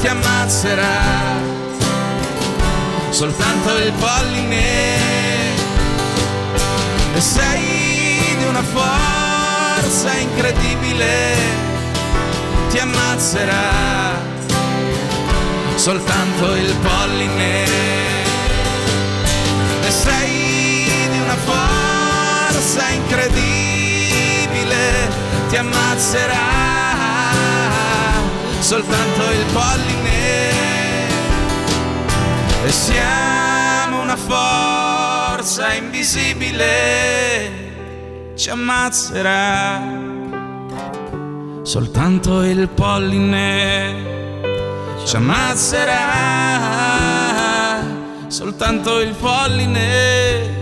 [0.00, 1.40] ti ammazzerà
[3.10, 4.98] soltanto il polline.
[7.14, 11.34] E sei di una forza incredibile,
[12.70, 14.18] ti ammazzerà
[15.74, 17.64] soltanto il polline.
[19.82, 24.78] E sei di una forza incredibile,
[25.48, 26.69] ti ammazzerà
[28.60, 30.58] soltanto il polline.
[32.64, 37.50] E siamo una forza invisibile,
[38.34, 39.80] ci ammazzerà.
[41.62, 43.94] Soltanto il polline
[45.04, 45.98] ci ammazzerà.
[48.28, 50.58] Soltanto il polline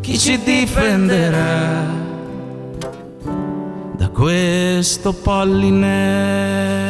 [0.00, 1.84] chi ci difenderà?
[3.96, 6.87] Da questo polline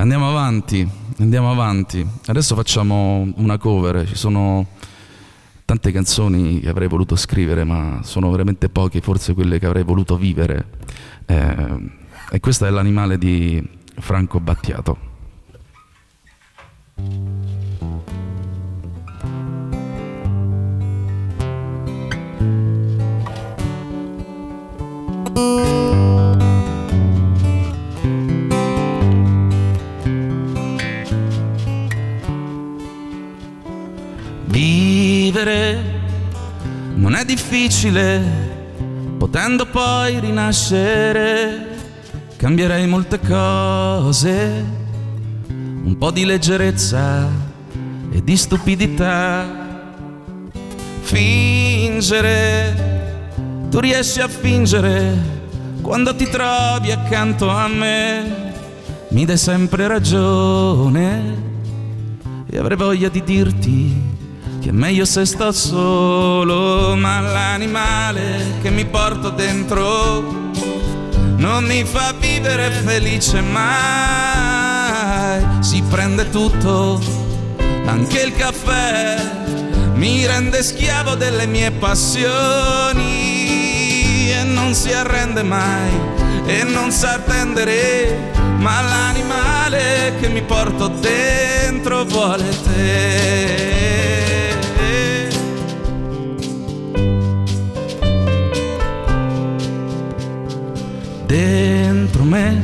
[0.00, 0.88] andiamo avanti,
[1.18, 2.06] andiamo avanti.
[2.26, 4.66] Adesso facciamo una cover, ci sono
[5.64, 10.16] tante canzoni che avrei voluto scrivere, ma sono veramente poche, forse quelle che avrei voluto
[10.16, 10.66] vivere.
[11.26, 11.90] Eh,
[12.32, 13.62] e questo è l'animale di
[13.98, 15.08] Franco Battiato.
[37.30, 38.20] Difficile,
[39.16, 41.68] potendo poi rinascere,
[42.36, 44.64] cambierei molte cose,
[45.46, 47.28] un po' di leggerezza
[48.10, 49.46] e di stupidità.
[51.02, 52.74] Fingere,
[53.70, 55.38] tu riesci a fingere
[55.82, 58.54] quando ti trovi accanto a me,
[59.10, 61.36] mi dai sempre ragione
[62.50, 64.18] e avrei voglia di dirti
[64.60, 70.50] che è meglio se sto solo, ma l'animale che mi porto dentro
[71.36, 75.42] non mi fa vivere felice mai.
[75.60, 77.00] Si prende tutto,
[77.86, 79.16] anche il caffè,
[79.94, 82.98] mi rende schiavo delle mie passioni
[84.30, 85.90] e non si arrende mai
[86.44, 93.79] e non sa attendere, ma l'animale che mi porto dentro vuole te.
[101.30, 102.60] Dentro me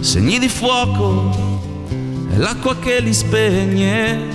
[0.00, 1.30] segni di fuoco
[2.32, 4.34] e l'acqua che li spegne.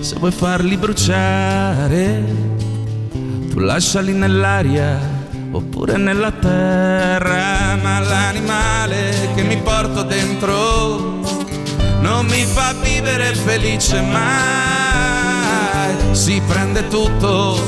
[0.00, 2.22] Se vuoi farli bruciare,
[3.48, 4.98] tu lasciali nell'aria
[5.52, 7.76] oppure nella terra.
[7.80, 11.20] Ma l'animale che mi porto dentro
[12.00, 14.34] non mi fa vivere felice mai.
[16.14, 17.58] Si prende tutto,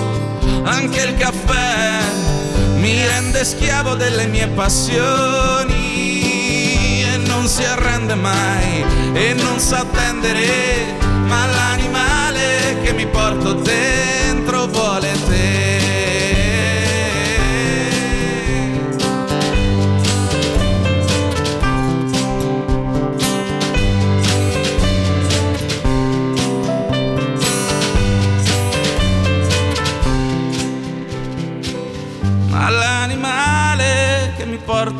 [0.65, 2.14] anche il caffè
[2.85, 5.73] mi rende schiavo delle mie passioni
[7.03, 14.67] e non si arrende mai e non sa attendere, ma l'animale che mi porto dentro
[14.67, 15.74] vuole te.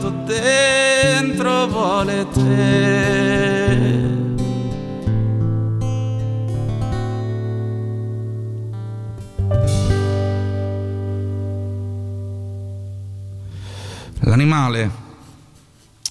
[0.05, 3.23] Mi porto dentro vuole te.
[14.21, 14.91] L'animale,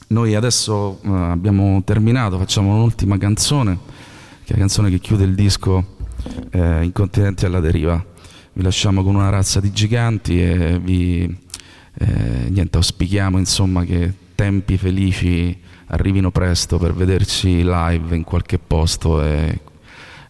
[0.08, 3.78] noi adesso eh, abbiamo terminato, facciamo un'ultima canzone,
[4.44, 5.84] che è la canzone che chiude il disco
[6.52, 8.04] eh, Incontinenti alla deriva.
[8.56, 11.43] Vi lasciamo con una razza di giganti e vi
[11.96, 19.24] eh, niente, auspichiamo insomma che tempi felici arrivino presto per vederci live in qualche posto
[19.24, 19.60] e,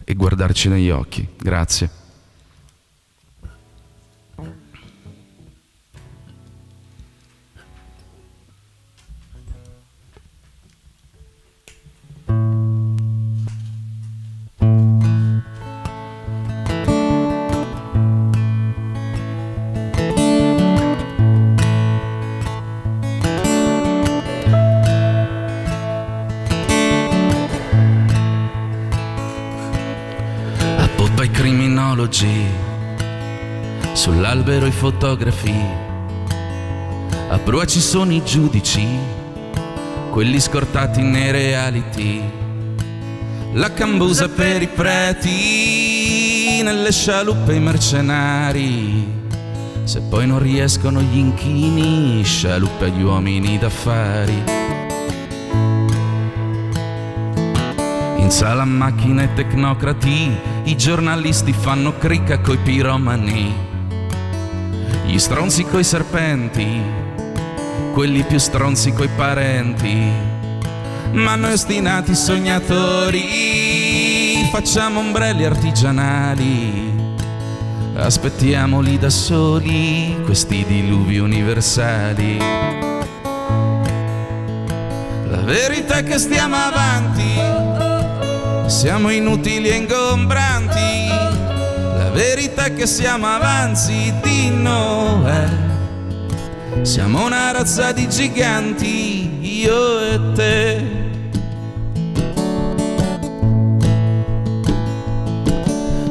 [0.04, 1.26] e guardarci negli occhi.
[1.38, 2.03] Grazie.
[34.04, 35.54] Sull'albero i fotografi,
[37.30, 38.86] a prua ci sono i giudici,
[40.10, 42.22] quelli scortati nei reality,
[43.54, 49.22] la cambusa per i preti, nelle scialuppe i mercenari.
[49.84, 54.42] Se poi non riescono gli inchini, scialuppe agli uomini d'affari.
[58.18, 60.30] In sala macchine tecnocrati,
[60.64, 63.72] i giornalisti fanno cricca coi piromani.
[65.14, 66.82] Gli stronzi coi serpenti,
[67.92, 70.10] quelli più stronzi coi parenti.
[71.12, 73.22] Ma noi ostinati sognatori,
[74.50, 77.14] facciamo ombrelli artigianali.
[77.94, 82.38] Aspettiamoli da soli, questi diluvi universali.
[85.28, 87.38] La verità è che stiamo avanti,
[88.66, 91.33] siamo inutili e ingombranti.
[92.64, 95.48] È che siamo avanti di Noè.
[96.80, 100.86] Siamo una razza di giganti, io e te.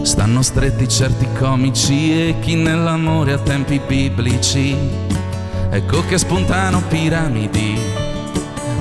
[0.04, 4.78] Stanno stretti certi comici e chi nell'amore a tempi biblici.
[5.72, 7.80] Ecco che spuntano piramidi,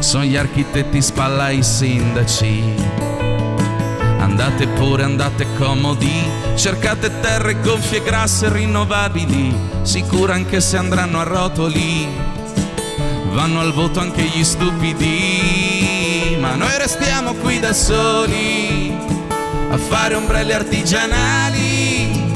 [0.00, 3.10] sono gli architetti spalla ai sindaci.
[4.18, 6.22] Andate pure, andate comodi,
[6.54, 12.06] cercate terre gonfie, grasse rinnovabili, sicuro anche se andranno a rotoli.
[13.32, 18.94] Vanno al voto anche gli stupidi, ma noi restiamo qui da soli
[19.70, 22.34] a fare ombrelli artigianali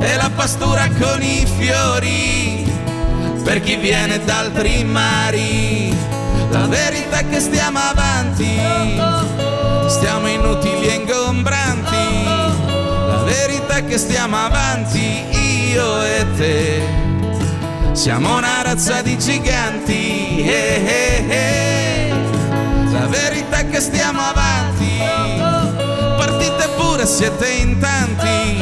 [0.00, 2.64] e la pastura con i fiori
[3.44, 5.96] per chi viene da altri mari.
[6.50, 8.58] La verità è che stiamo avanti,
[9.86, 11.93] stiamo inutili e ingombranti.
[13.36, 15.24] Verità che stiamo avanti,
[15.72, 16.82] io e te.
[17.92, 20.42] Siamo una razza di giganti.
[20.42, 22.12] eh, eh, eh.
[22.92, 24.94] La verità che stiamo avanti
[26.16, 28.58] partite pure siete in tanti.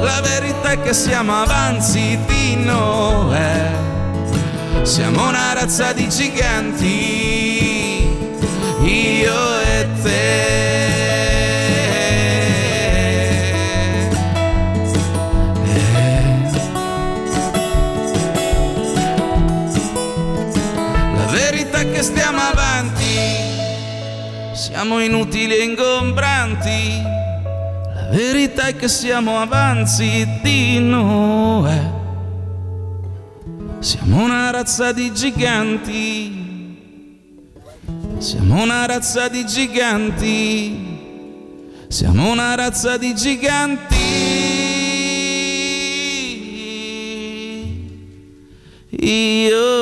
[0.00, 3.74] La verità che siamo avanzi di Noè.
[4.82, 6.86] Siamo una razza di giganti,
[8.82, 10.65] io e te.
[24.96, 27.02] Siamo inutili e ingombranti.
[27.94, 31.94] La verità è che siamo avanzi di Noè.
[33.80, 36.44] Siamo una razza di giganti.
[38.18, 40.84] Siamo una razza di giganti.
[41.88, 43.94] Siamo una razza di giganti.
[48.98, 49.75] Io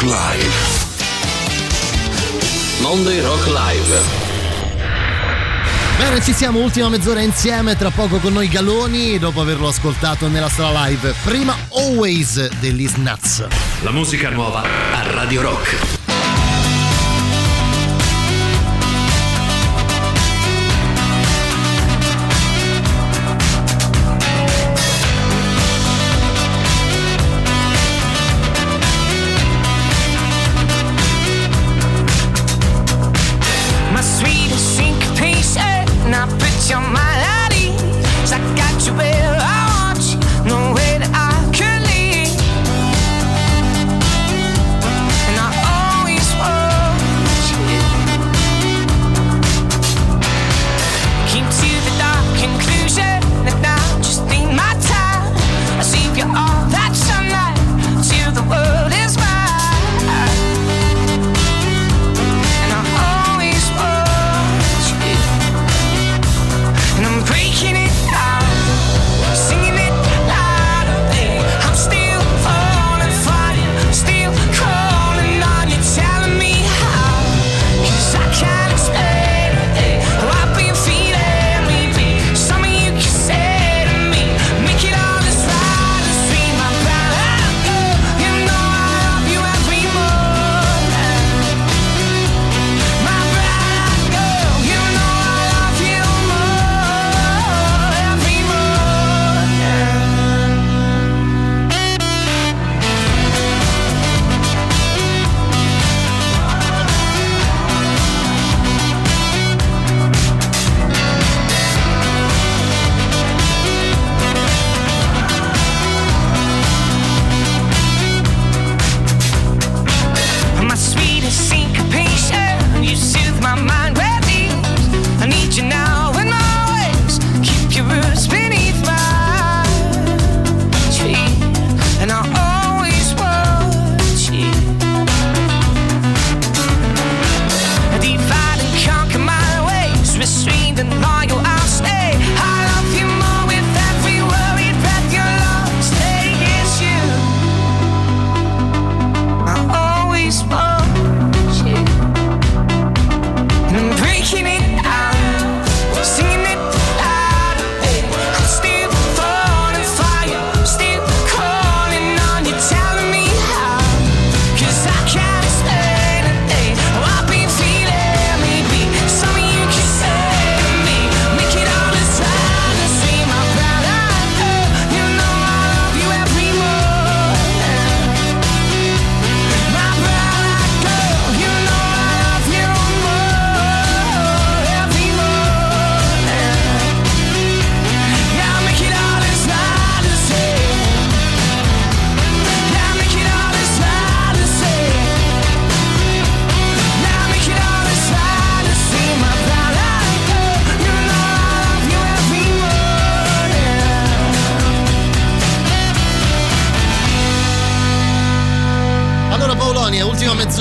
[0.00, 0.54] Rock Live.
[2.80, 4.00] Monday Rock Live.
[5.98, 10.48] Bene, ci siamo, ultima mezz'ora insieme, tra poco con noi Galoni, dopo averlo ascoltato nella
[10.48, 11.14] sala live.
[11.22, 13.46] Prima Always degli Nuts.
[13.82, 15.99] La musica nuova a Radio Rock.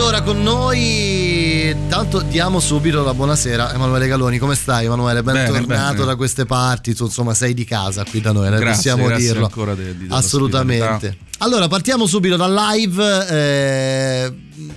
[0.10, 1.76] Mezz'ora con noi.
[1.88, 3.76] Tanto diamo subito la buonasera.
[3.76, 5.22] Emanuele Galoni, come stai Emanuele?
[5.22, 6.06] Bentornato Bene, bene.
[6.06, 6.95] da queste parti.
[6.95, 9.45] Tu, insomma, sei di casa qui da noi, eh, Grazie, possiamo grazie dirlo.
[9.45, 11.15] ancora de- di- Assolutamente.
[11.40, 13.27] Allora, partiamo subito dal live.
[13.30, 14.34] Eh,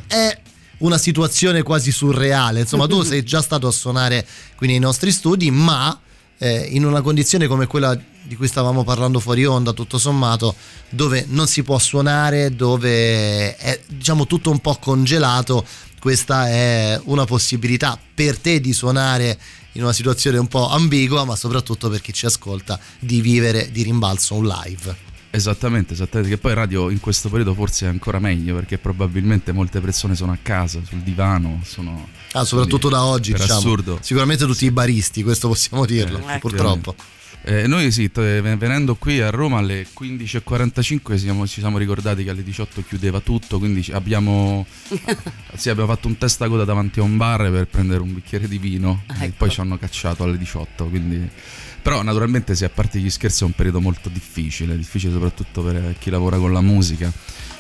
[0.07, 0.39] è
[0.79, 2.61] una situazione quasi surreale.
[2.61, 4.27] Insomma, tu sei già stato a suonare
[4.57, 5.99] qui nei nostri studi, ma
[6.43, 10.57] eh, in una condizione come quella di cui stavamo parlando fuori onda, tutto sommato,
[10.89, 15.65] dove non si può suonare, dove è diciamo tutto un po' congelato,
[16.01, 19.39] questa è una possibilità per te di suonare
[19.73, 23.85] in una situazione un po' ambigua, ma soprattutto per chi ci ascolta di vivere di
[23.85, 25.12] rimbalzo un live.
[25.35, 26.35] Esattamente, esattamente.
[26.35, 30.31] Che poi radio in questo periodo forse è ancora meglio perché probabilmente molte persone sono
[30.33, 32.07] a casa, sul divano, sono...
[32.33, 33.59] Ah, soprattutto da oggi, diciamo.
[33.59, 33.99] assurdo.
[34.03, 36.95] Sicuramente tutti i baristi, questo possiamo dirlo, Eh, purtroppo.
[37.45, 42.31] Eh, noi sì, t- venendo qui a Roma alle 15.45 siamo- ci siamo ricordati che
[42.31, 44.67] alle 18 chiudeva tutto, quindi abbiamo,
[45.57, 48.59] sì, abbiamo fatto un testa coda davanti a un bar per prendere un bicchiere di
[48.59, 49.35] vino e Ecco.
[49.39, 50.85] poi ci hanno cacciato alle 18.
[50.87, 51.31] Quindi...
[51.83, 55.97] Però naturalmente sì, a parte gli scherzi è un periodo molto difficile, difficile soprattutto per
[55.99, 57.13] chi lavora con la musica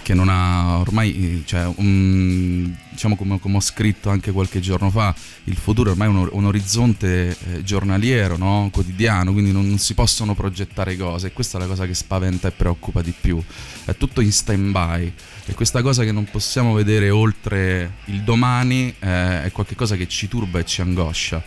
[0.02, 5.14] che non ha ormai, cioè, un- diciamo come, come ho scritto anche qualche giorno fa,
[5.44, 8.68] il futuro ormai è un, un orizzonte eh, giornaliero, no?
[8.72, 12.48] quotidiano, quindi non, non si possono progettare cose e questa è la cosa che spaventa
[12.48, 13.42] e preoccupa di più.
[13.84, 15.12] È tutto in stand by
[15.46, 20.26] e questa cosa che non possiamo vedere oltre il domani eh, è qualcosa che ci
[20.28, 21.42] turba e ci angoscia.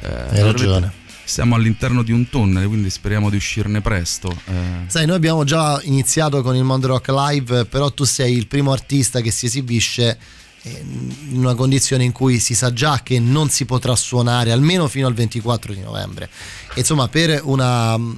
[0.00, 1.02] Eh, Hai ragione.
[1.26, 4.30] Siamo all'interno di un tunnel, quindi speriamo di uscirne presto.
[4.46, 4.52] eh.
[4.88, 8.72] Sai, noi abbiamo già iniziato con il Mondo Rock Live, però tu sei il primo
[8.72, 10.18] artista che si esibisce
[10.62, 10.84] eh,
[11.30, 15.06] in una condizione in cui si sa già che non si potrà suonare almeno fino
[15.06, 16.28] al 24 di novembre.
[16.74, 18.12] E insomma, per una, mm,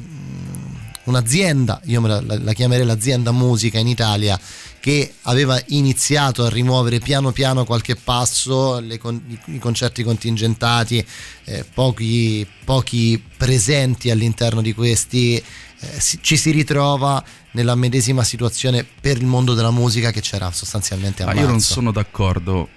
[1.04, 4.38] un'azienda, io la- la chiamerei l'azienda musica in Italia,
[4.86, 11.04] che aveva iniziato a rimuovere piano piano qualche passo, con- i, concerti contingentati,
[11.46, 19.16] eh, pochi, pochi presenti all'interno di questi, eh, ci si ritrova nella medesima situazione per
[19.16, 21.40] il mondo della musica che c'era sostanzialmente a Ah, marzo.
[21.42, 22.68] io non sono d'accordo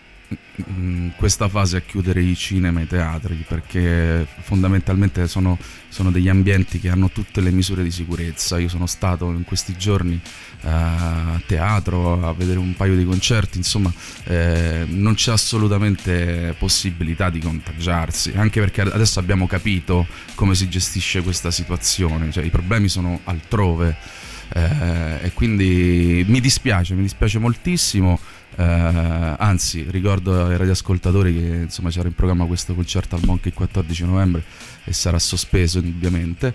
[0.68, 5.57] in questa fase a chiudere i cinema e i teatri perché fondamentalmente sono,
[5.88, 8.60] sono degli ambienti che hanno tutte le misure di sicurezza.
[8.60, 10.19] Io sono stato in questi giorni
[10.61, 13.91] eh, a teatro a vedere un paio di concerti, insomma
[14.26, 21.22] eh, non c'è assolutamente possibilità di contagiarsi, anche perché adesso abbiamo capito come si gestisce
[21.22, 24.18] questa situazione, cioè i problemi sono altrove.
[24.54, 28.20] Eh, e quindi mi dispiace, mi dispiace moltissimo.
[28.58, 28.64] eh,
[29.38, 34.06] anzi, ricordo ai radioascoltatori che insomma c'era in programma questo concerto al Monk il 14
[34.06, 34.44] novembre
[34.84, 36.54] e sarà sospeso indubbiamente.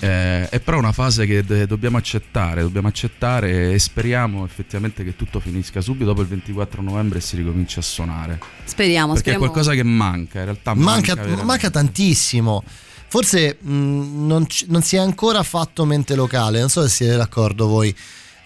[0.00, 5.14] Eh, è però una fase che de- dobbiamo accettare, dobbiamo accettare e speriamo effettivamente che
[5.16, 8.38] tutto finisca subito dopo il 24 novembre e si ricominci a suonare.
[8.64, 9.44] Speriamo, Perché è speriamo.
[9.52, 12.64] qualcosa che manca, in realtà manca, manca, manca tantissimo.
[13.08, 17.16] Forse mh, non, ci- non si è ancora fatto mente locale, non so se siete
[17.16, 17.94] d'accordo voi.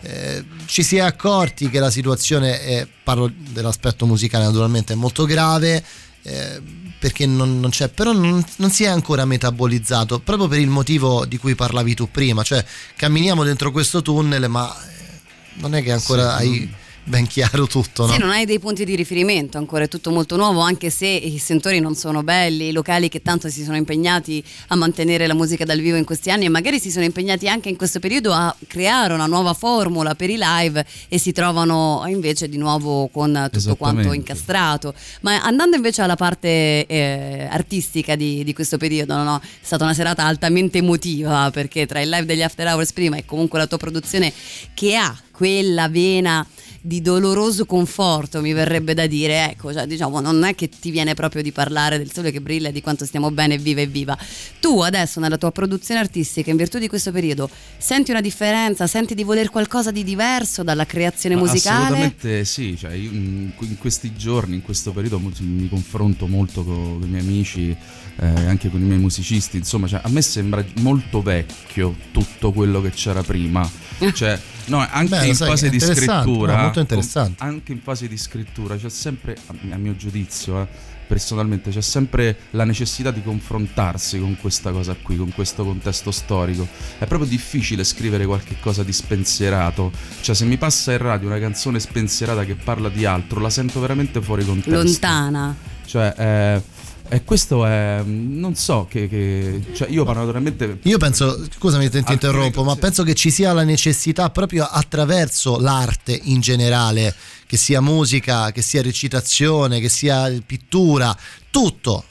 [0.03, 5.25] Eh, ci si è accorti che la situazione, è, parlo dell'aspetto musicale naturalmente, è molto
[5.25, 5.85] grave.
[6.23, 6.61] eh,
[7.01, 11.25] perché non, non c'è, però non, non si è ancora metabolizzato proprio per il motivo
[11.25, 12.63] di cui parlavi tu prima, cioè
[12.95, 15.21] camminiamo dentro questo tunnel, ma eh,
[15.55, 16.75] non è che ancora Sì, hai
[17.11, 18.13] ben chiaro tutto, no?
[18.13, 21.37] Sì, non hai dei punti di riferimento, ancora è tutto molto nuovo, anche se i
[21.39, 25.65] sentori non sono belli, i locali che tanto si sono impegnati a mantenere la musica
[25.65, 28.55] dal vivo in questi anni e magari si sono impegnati anche in questo periodo a
[28.67, 33.77] creare una nuova formula per i live e si trovano invece di nuovo con tutto
[33.77, 34.95] quanto incastrato.
[35.23, 39.85] Ma andando invece alla parte eh, artistica di, di questo periodo, no, no, è stata
[39.85, 43.67] una serata altamente emotiva perché tra il live degli After Hours prima e comunque la
[43.67, 44.33] tua produzione
[44.73, 46.47] che ha quella vena
[46.83, 51.15] di doloroso conforto, mi verrebbe da dire, ecco, cioè, diciamo, non è che ti viene
[51.15, 54.17] proprio di parlare del sole che brilla e di quanto stiamo bene, viva e viva.
[54.61, 59.15] Tu adesso nella tua produzione artistica, in virtù di questo periodo, senti una differenza, senti
[59.15, 61.85] di voler qualcosa di diverso dalla creazione Ma musicale?
[61.85, 66.99] Assolutamente sì, cioè io in, in questi giorni, in questo periodo mi confronto molto con,
[66.99, 70.65] con i miei amici, eh, anche con i miei musicisti, insomma cioè, a me sembra
[70.77, 73.69] molto vecchio tutto quello che c'era prima,
[74.15, 74.39] cioè
[74.71, 77.43] no, anche Beh, in sai, fase di scrittura, no, molto interessante.
[77.43, 80.67] anche in fase di scrittura c'è sempre, a, mio giudizio, eh,
[81.07, 86.69] personalmente c'è sempre la necessità di confrontarsi con questa cosa qui, con questo contesto storico.
[86.99, 89.91] È proprio difficile scrivere qualche cosa di spensierato.
[90.21, 93.81] Cioè, se mi passa in radio una canzone spensierata che parla di altro, la sento
[93.81, 94.83] veramente fuori contesto.
[94.83, 95.57] Lontana.
[95.85, 96.63] Cioè, eh,
[97.13, 100.79] E questo è, non so, che, che- cioè io naturalmente...
[100.83, 105.59] Io penso, scusami se ti interrompo, ma penso che ci sia la necessità proprio attraverso
[105.59, 107.13] l'arte in generale,
[107.47, 111.17] che sia musica, che sia recitazione, che sia pittura,
[111.51, 112.05] tutto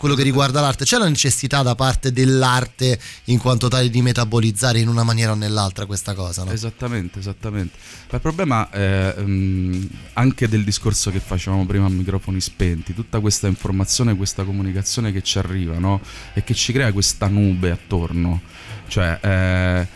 [0.00, 4.78] quello che riguarda l'arte, c'è la necessità da parte dell'arte in quanto tale di metabolizzare
[4.78, 6.52] in una maniera o nell'altra questa cosa, no?
[6.52, 7.76] Esattamente, esattamente.
[8.08, 13.20] Ma il problema è ehm, anche del discorso che facevamo prima a microfoni spenti, tutta
[13.20, 16.00] questa informazione, questa comunicazione che ci arriva, no?
[16.32, 18.40] E che ci crea questa nube attorno.
[18.88, 19.86] Cioè, eh,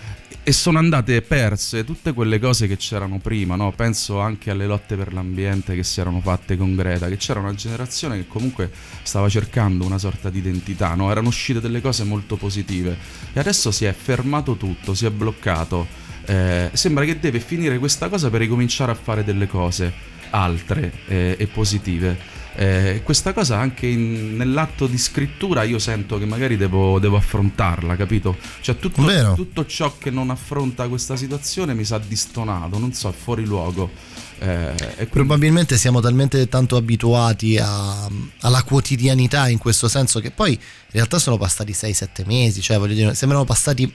[0.46, 3.72] e sono andate perse tutte quelle cose che c'erano prima, no?
[3.72, 7.54] Penso anche alle lotte per l'ambiente che si erano fatte con Greta, che c'era una
[7.54, 8.70] generazione che comunque
[9.02, 11.10] stava cercando una sorta di identità, no?
[11.10, 12.94] Erano uscite delle cose molto positive
[13.32, 15.86] e adesso si è fermato tutto, si è bloccato.
[16.26, 19.92] Eh, sembra che deve finire questa cosa per ricominciare a fare delle cose
[20.28, 22.42] altre eh, e positive.
[22.56, 27.96] Eh, questa cosa anche in- nell'atto di scrittura io sento che magari devo, devo affrontarla,
[27.96, 28.36] capito?
[28.60, 29.02] Cioè tutto,
[29.34, 33.90] tutto ciò che non affronta questa situazione mi sa distonato, non so, è fuori luogo.
[34.38, 38.08] Eh, quindi- Probabilmente siamo talmente tanto abituati a-
[38.40, 40.58] alla quotidianità in questo senso che poi in
[40.90, 43.92] realtà sono passati 6-7 mesi, cioè voglio dire, sembrano passati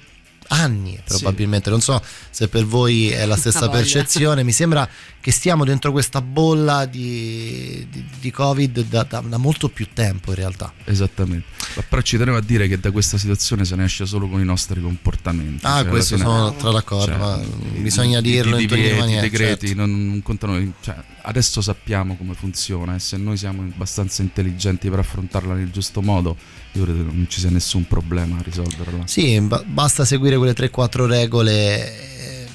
[0.52, 3.72] anni probabilmente, non so se per voi è la stessa voglia.
[3.80, 4.88] percezione, mi sembra
[5.22, 10.30] che stiamo dentro questa bolla di, di- di Covid da, da- da molto più tempo
[10.32, 10.74] in realtà.
[10.86, 11.46] Esattamente,
[11.76, 14.40] Ma però ci tenevo a dire che da questa situazione se ne esce solo con
[14.40, 15.66] i nostri comportamenti.
[15.66, 17.46] Ah, Cioè, questo sono tra d'accordo, cioè,
[17.80, 19.28] bisogna dirlo i in tutti i maniere.
[19.28, 19.82] I decreti certo.
[19.86, 20.74] non, non contano.
[20.82, 20.96] Cioè,
[21.30, 26.36] adesso sappiamo come funziona e se noi siamo abbastanza intelligenti per affrontarla nel giusto modo,
[26.74, 29.08] io credo che non ci sia nessun problema a risolverla.
[29.08, 32.44] Sì, ba- basta seguire quelle 3-4 regole.
[32.44, 32.48] eh,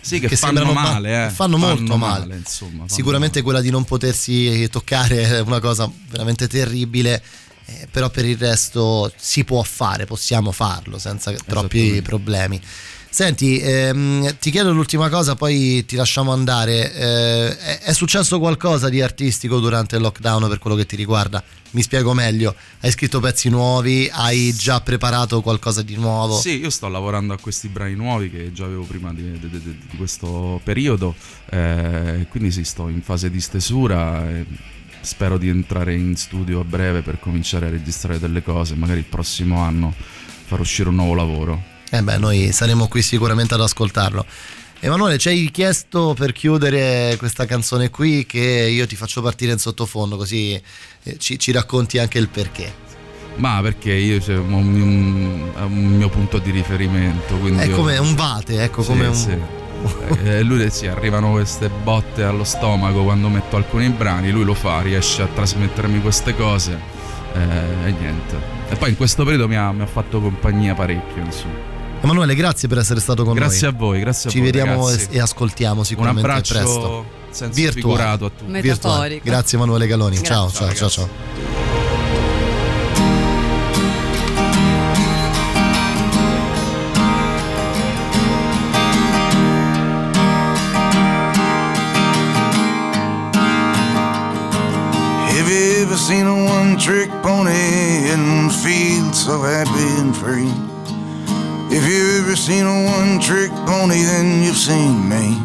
[0.00, 1.30] Sì, che fanno sembrano ba- male, eh.
[1.30, 2.20] fanno molto male.
[2.26, 7.22] male, insomma, fanno Sicuramente quella di non potersi toccare è una cosa veramente terribile,
[7.66, 12.60] eh, però per il resto si può fare, possiamo farlo senza troppi problemi.
[13.18, 16.94] Senti, ehm, ti chiedo l'ultima cosa, poi ti lasciamo andare.
[16.94, 21.42] Eh, è, è successo qualcosa di artistico durante il lockdown per quello che ti riguarda?
[21.72, 22.54] Mi spiego meglio.
[22.78, 24.08] Hai scritto pezzi nuovi?
[24.08, 26.38] Hai già preparato qualcosa di nuovo?
[26.38, 29.78] Sì, io sto lavorando a questi brani nuovi che già avevo prima di, di- di-
[29.90, 31.16] di questo periodo,
[31.50, 34.46] eh, quindi sì, sto in fase di stesura e
[35.00, 39.06] spero di entrare in studio a breve per cominciare a registrare delle cose, magari il
[39.06, 39.92] prossimo anno
[40.44, 41.76] far uscire un nuovo lavoro.
[41.90, 44.24] Eh beh, noi saremo qui sicuramente ad ascoltarlo.
[44.80, 49.58] Emanuele, ci hai chiesto per chiudere questa canzone qui che io ti faccio partire in
[49.58, 50.60] sottofondo così
[51.02, 52.86] eh, ci, ci racconti anche il perché.
[53.36, 57.34] Ma perché io cioè, ho un, un- mio punto di riferimento.
[57.56, 59.14] È io- come un vate, ecco, Sì, come un...
[59.14, 59.36] sì.
[60.24, 64.80] Eh, lui sì, arrivano queste botte allo stomaco quando metto alcuni brani, lui lo fa,
[64.80, 66.78] riesce a trasmettermi queste cose
[67.32, 68.36] eh, e niente.
[68.70, 71.77] E poi in questo periodo mi ha, mi ha fatto compagnia parecchio, insomma.
[72.00, 73.74] Emanuele, grazie per essere stato con Grazie noi.
[73.74, 74.50] a voi, grazie a Ci voi.
[74.50, 75.08] vediamo ragazzi.
[75.10, 77.04] e, ascoltiamo Un sicuramente abbraccio presto.
[77.30, 77.72] senza Virtuale.
[77.96, 78.60] figurato a tutti.
[78.60, 79.20] Virtuale.
[79.22, 80.16] Grazie Emanuele Galoni.
[80.16, 80.34] Grazie.
[80.34, 81.44] Ciao, Ciao, ciao, ciao, ragazzi.
[81.44, 82.58] ciao.
[95.30, 100.50] Have you ever seen a one trick pony and feel so happy and free?
[101.70, 105.36] If you've ever seen a one trick pony, then you've seen me.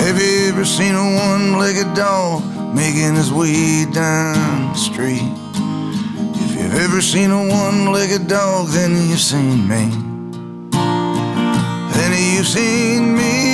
[0.00, 2.42] Have you ever seen a one legged dog
[2.74, 5.30] making his way down the street?
[6.34, 9.90] If you've ever seen a one legged dog, then you've seen me.
[11.92, 13.52] Then you've seen me.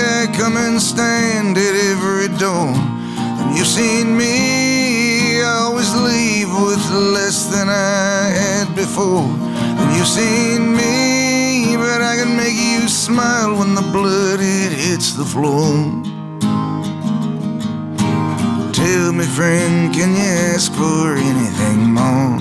[0.00, 2.74] I come and stand at every door.
[3.38, 4.73] Then you've seen me.
[5.64, 9.26] Always leave with less than I had before.
[9.78, 15.14] Then you've seen me, but I can make you smile when the blood it hits
[15.14, 15.72] the floor.
[18.74, 22.38] Tell me, friend, can you ask for anything more?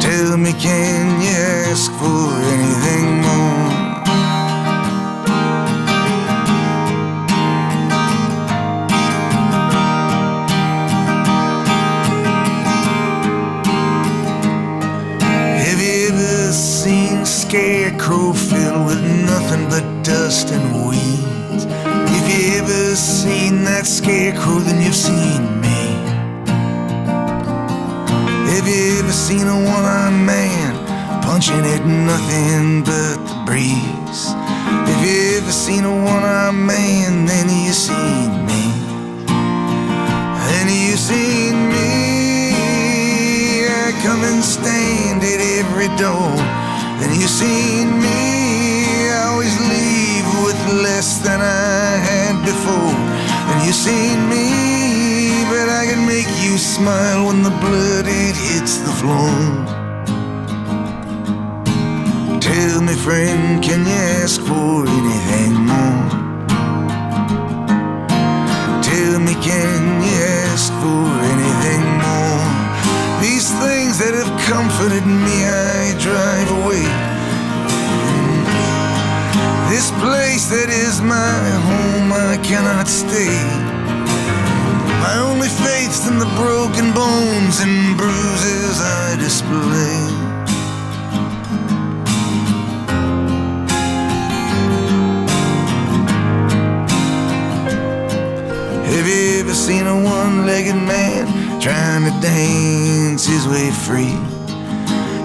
[0.00, 1.34] Tell me, can you
[1.70, 3.61] ask for anything more?
[17.52, 21.66] Scarecrow filled with nothing but dust and weeds?
[22.16, 25.82] If you ever seen that scarecrow, then you've seen me.
[28.48, 30.72] Have you ever seen a one-armed man
[31.20, 34.32] punching at nothing but the breeze?
[34.88, 38.64] If you ever seen a one-armed man, then you seen me.
[40.48, 46.61] Then you seen me, I come and stand at every door.
[47.02, 52.94] And you seen me, I always leave with less than I had before.
[53.50, 58.78] And you seen me, but I can make you smile when the blood it hits
[58.78, 59.32] the floor.
[62.40, 66.08] Tell me, friend, can you ask for anything more?
[68.82, 71.02] Tell me, can you ask for
[71.32, 72.01] anything
[74.02, 76.82] that have comforted me, I drive away.
[79.70, 81.38] This place that is my
[81.70, 83.38] home, I cannot stay.
[85.06, 89.98] My only faith's in the broken bones and bruises I display.
[98.94, 101.11] Have you ever seen a one legged man
[101.62, 104.18] trying to dance his way free?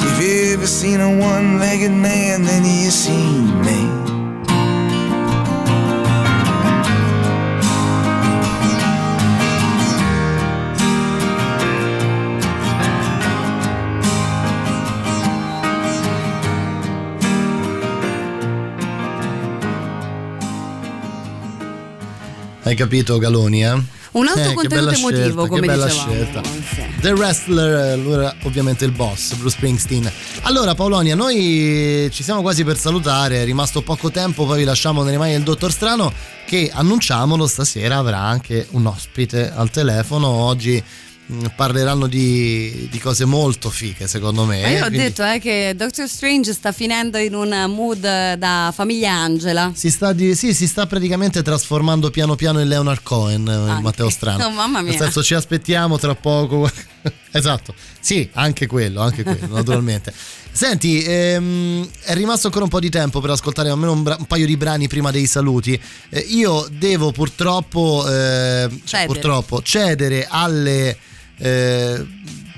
[0.05, 3.89] If you ever seen a one legged man, then you seen me.
[22.63, 23.96] Hai capito Galoni, eh?
[24.17, 26.11] Un altro Eh, contenuto bella emotivo, scelta, come dicevamo.
[26.11, 26.41] scelta.
[27.01, 30.11] The Wrestler, era ovviamente il boss, Bruce Springsteen.
[30.41, 35.03] Allora Paolonia, noi ci siamo quasi per salutare, è rimasto poco tempo, poi vi lasciamo
[35.03, 36.11] nelle mani del Dottor Strano
[36.47, 40.27] che annunciamolo stasera avrà anche un ospite al telefono.
[40.27, 40.81] Oggi
[41.55, 44.61] parleranno di, di cose molto fighe secondo me.
[44.61, 47.99] Ma io ho quindi detto eh, che Doctor Strange sta finendo in un mood
[48.35, 49.71] da famiglia Angela.
[49.75, 53.81] Si sta, di- sì, si sta praticamente trasformando piano piano in Leonard Cohen, eh, Anche.
[53.81, 54.35] Matteo Strano.
[54.47, 54.91] Oh, mamma mia.
[54.91, 56.69] Nel senso ci aspettiamo tra poco.
[57.31, 60.13] esatto, sì, anche quello, anche quello, naturalmente.
[60.57, 64.25] Senti, ehm, è rimasto ancora un po' di tempo per ascoltare almeno un, bra- un
[64.25, 65.79] paio di brani prima dei saluti.
[66.09, 69.05] Eh, io devo purtroppo, eh, cioè, Cedere.
[69.07, 70.97] purtroppo cedere alle
[71.37, 72.05] eh,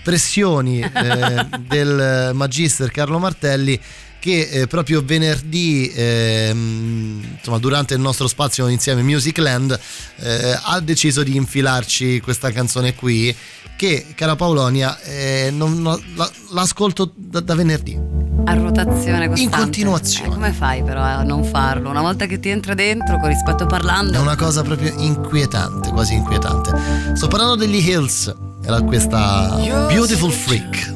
[0.04, 3.80] pressioni eh, del magister Carlo Martelli
[4.20, 9.80] che eh, proprio venerdì, ehm, insomma, durante il nostro spazio insieme Musicland,
[10.18, 13.34] eh, ha deciso di infilarci questa canzone qui,
[13.78, 17.98] che, cara Paolonia, eh, non- non- la- l'ascolto da, da venerdì.
[18.44, 19.42] A rotazione costante.
[19.42, 20.28] In continuazione.
[20.28, 21.90] Eh, come fai però a non farlo?
[21.90, 24.20] Una volta che ti entra dentro, con rispetto È parlando.
[24.20, 26.72] una cosa proprio inquietante, quasi inquietante.
[27.16, 28.34] Sto parlando degli Hills,
[28.66, 29.58] era questa
[29.90, 30.94] Beautiful Freak.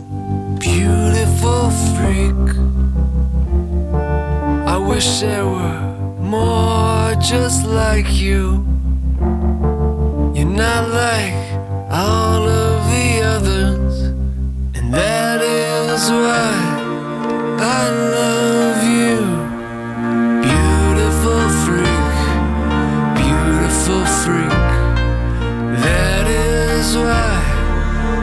[0.60, 2.56] beautiful freak.
[4.68, 5.82] I wish there were
[6.20, 8.66] more just like you.
[10.34, 11.34] You're not like
[11.92, 13.94] all of the others,
[14.76, 16.56] and that is why
[17.60, 19.20] I love you.
[20.48, 22.14] Beautiful freak,
[23.20, 24.72] beautiful freak.
[25.84, 27.33] That is why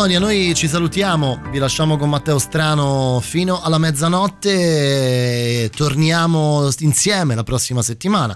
[0.00, 7.34] Paolonia, noi ci salutiamo, vi lasciamo con Matteo Strano fino alla mezzanotte e torniamo insieme
[7.34, 8.34] la prossima settimana.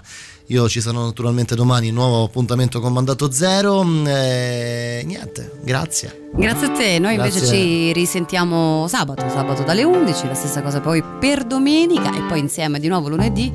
[0.49, 3.81] Io ci sarò naturalmente domani, nuovo appuntamento con Mandato Zero.
[4.05, 6.29] E niente, grazie.
[6.35, 7.57] Grazie a te, noi invece Grazie.
[7.57, 12.79] ci risentiamo sabato, sabato dalle 11, la stessa cosa poi per domenica e poi insieme
[12.79, 13.51] di nuovo lunedì.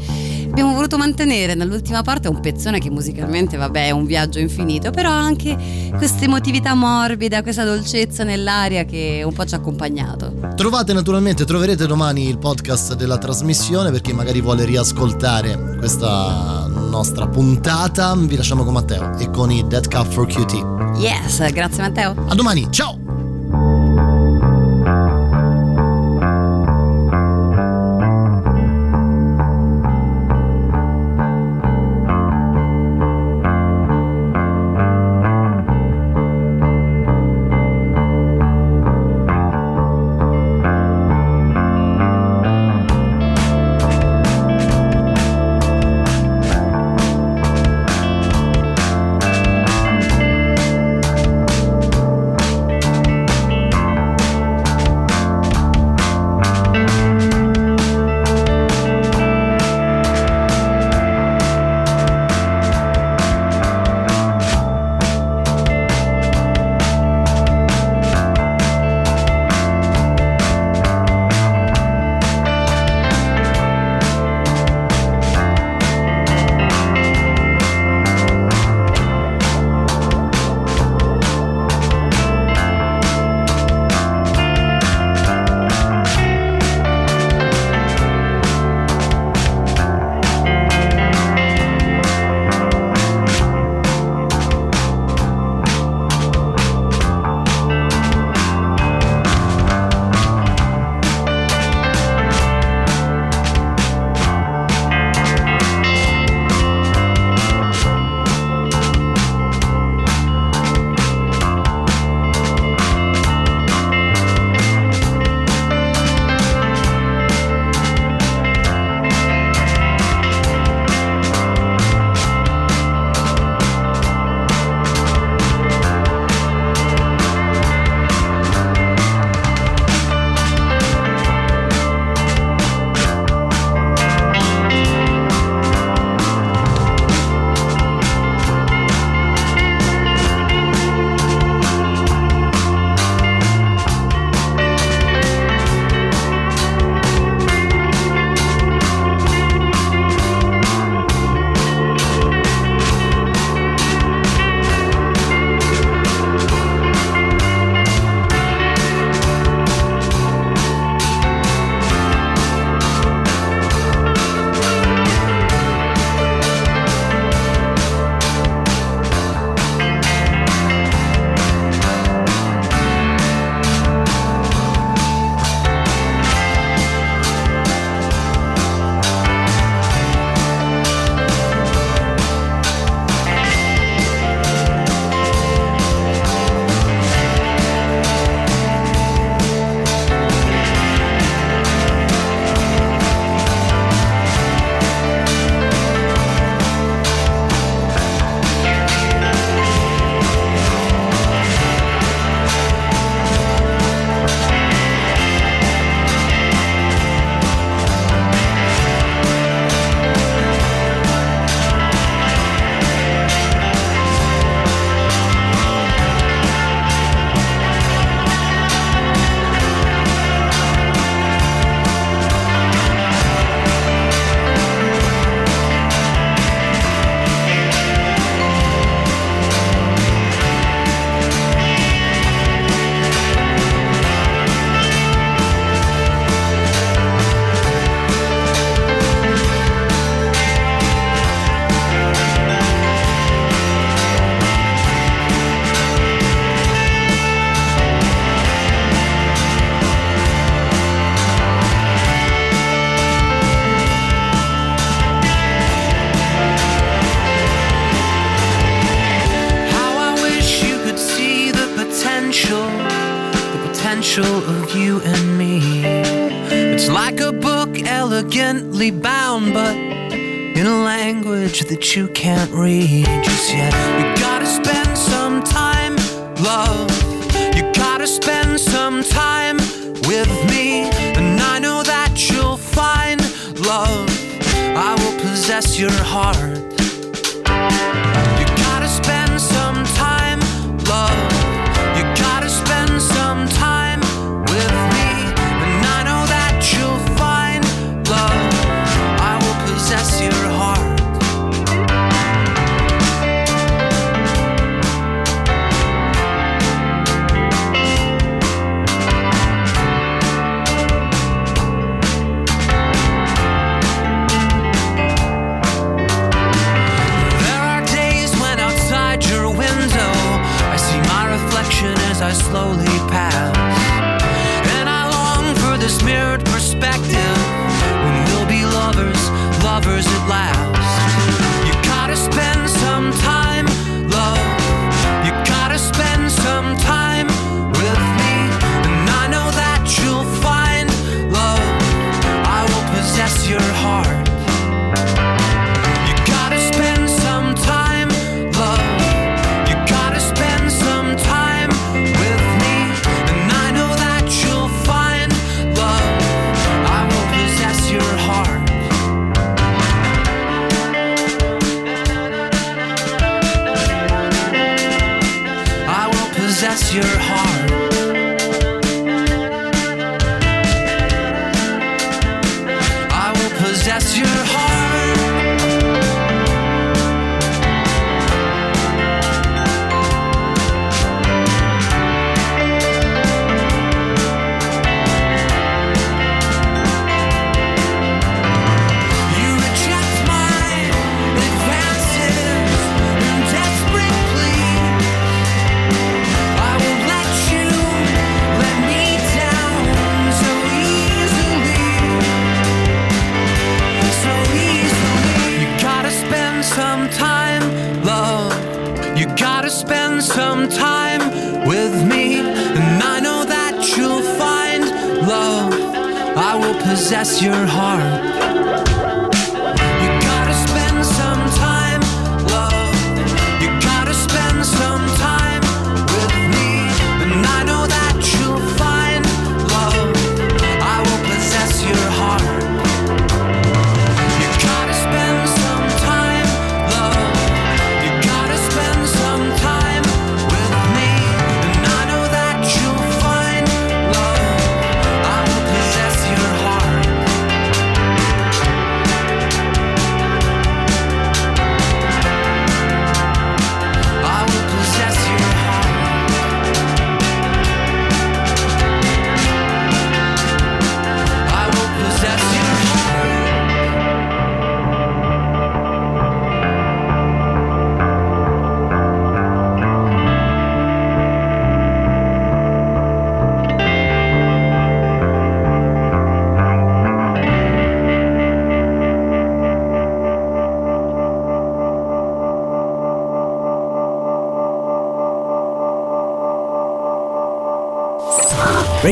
[0.50, 5.08] Abbiamo voluto mantenere nell'ultima parte un pezzone che musicalmente, vabbè, è un viaggio infinito, però
[5.08, 5.56] anche
[5.96, 10.34] questa emotività morbida, questa dolcezza nell'aria che un po' ci ha accompagnato.
[10.56, 17.28] Trovate naturalmente, troverete domani il podcast della trasmissione per chi magari vuole riascoltare questa nostra
[17.28, 18.14] puntata.
[18.16, 20.98] Vi lasciamo con Matteo e con i Dead Cup for QT.
[20.98, 22.14] Yes, grazie Matteo.
[22.26, 22.99] A domani, ciao!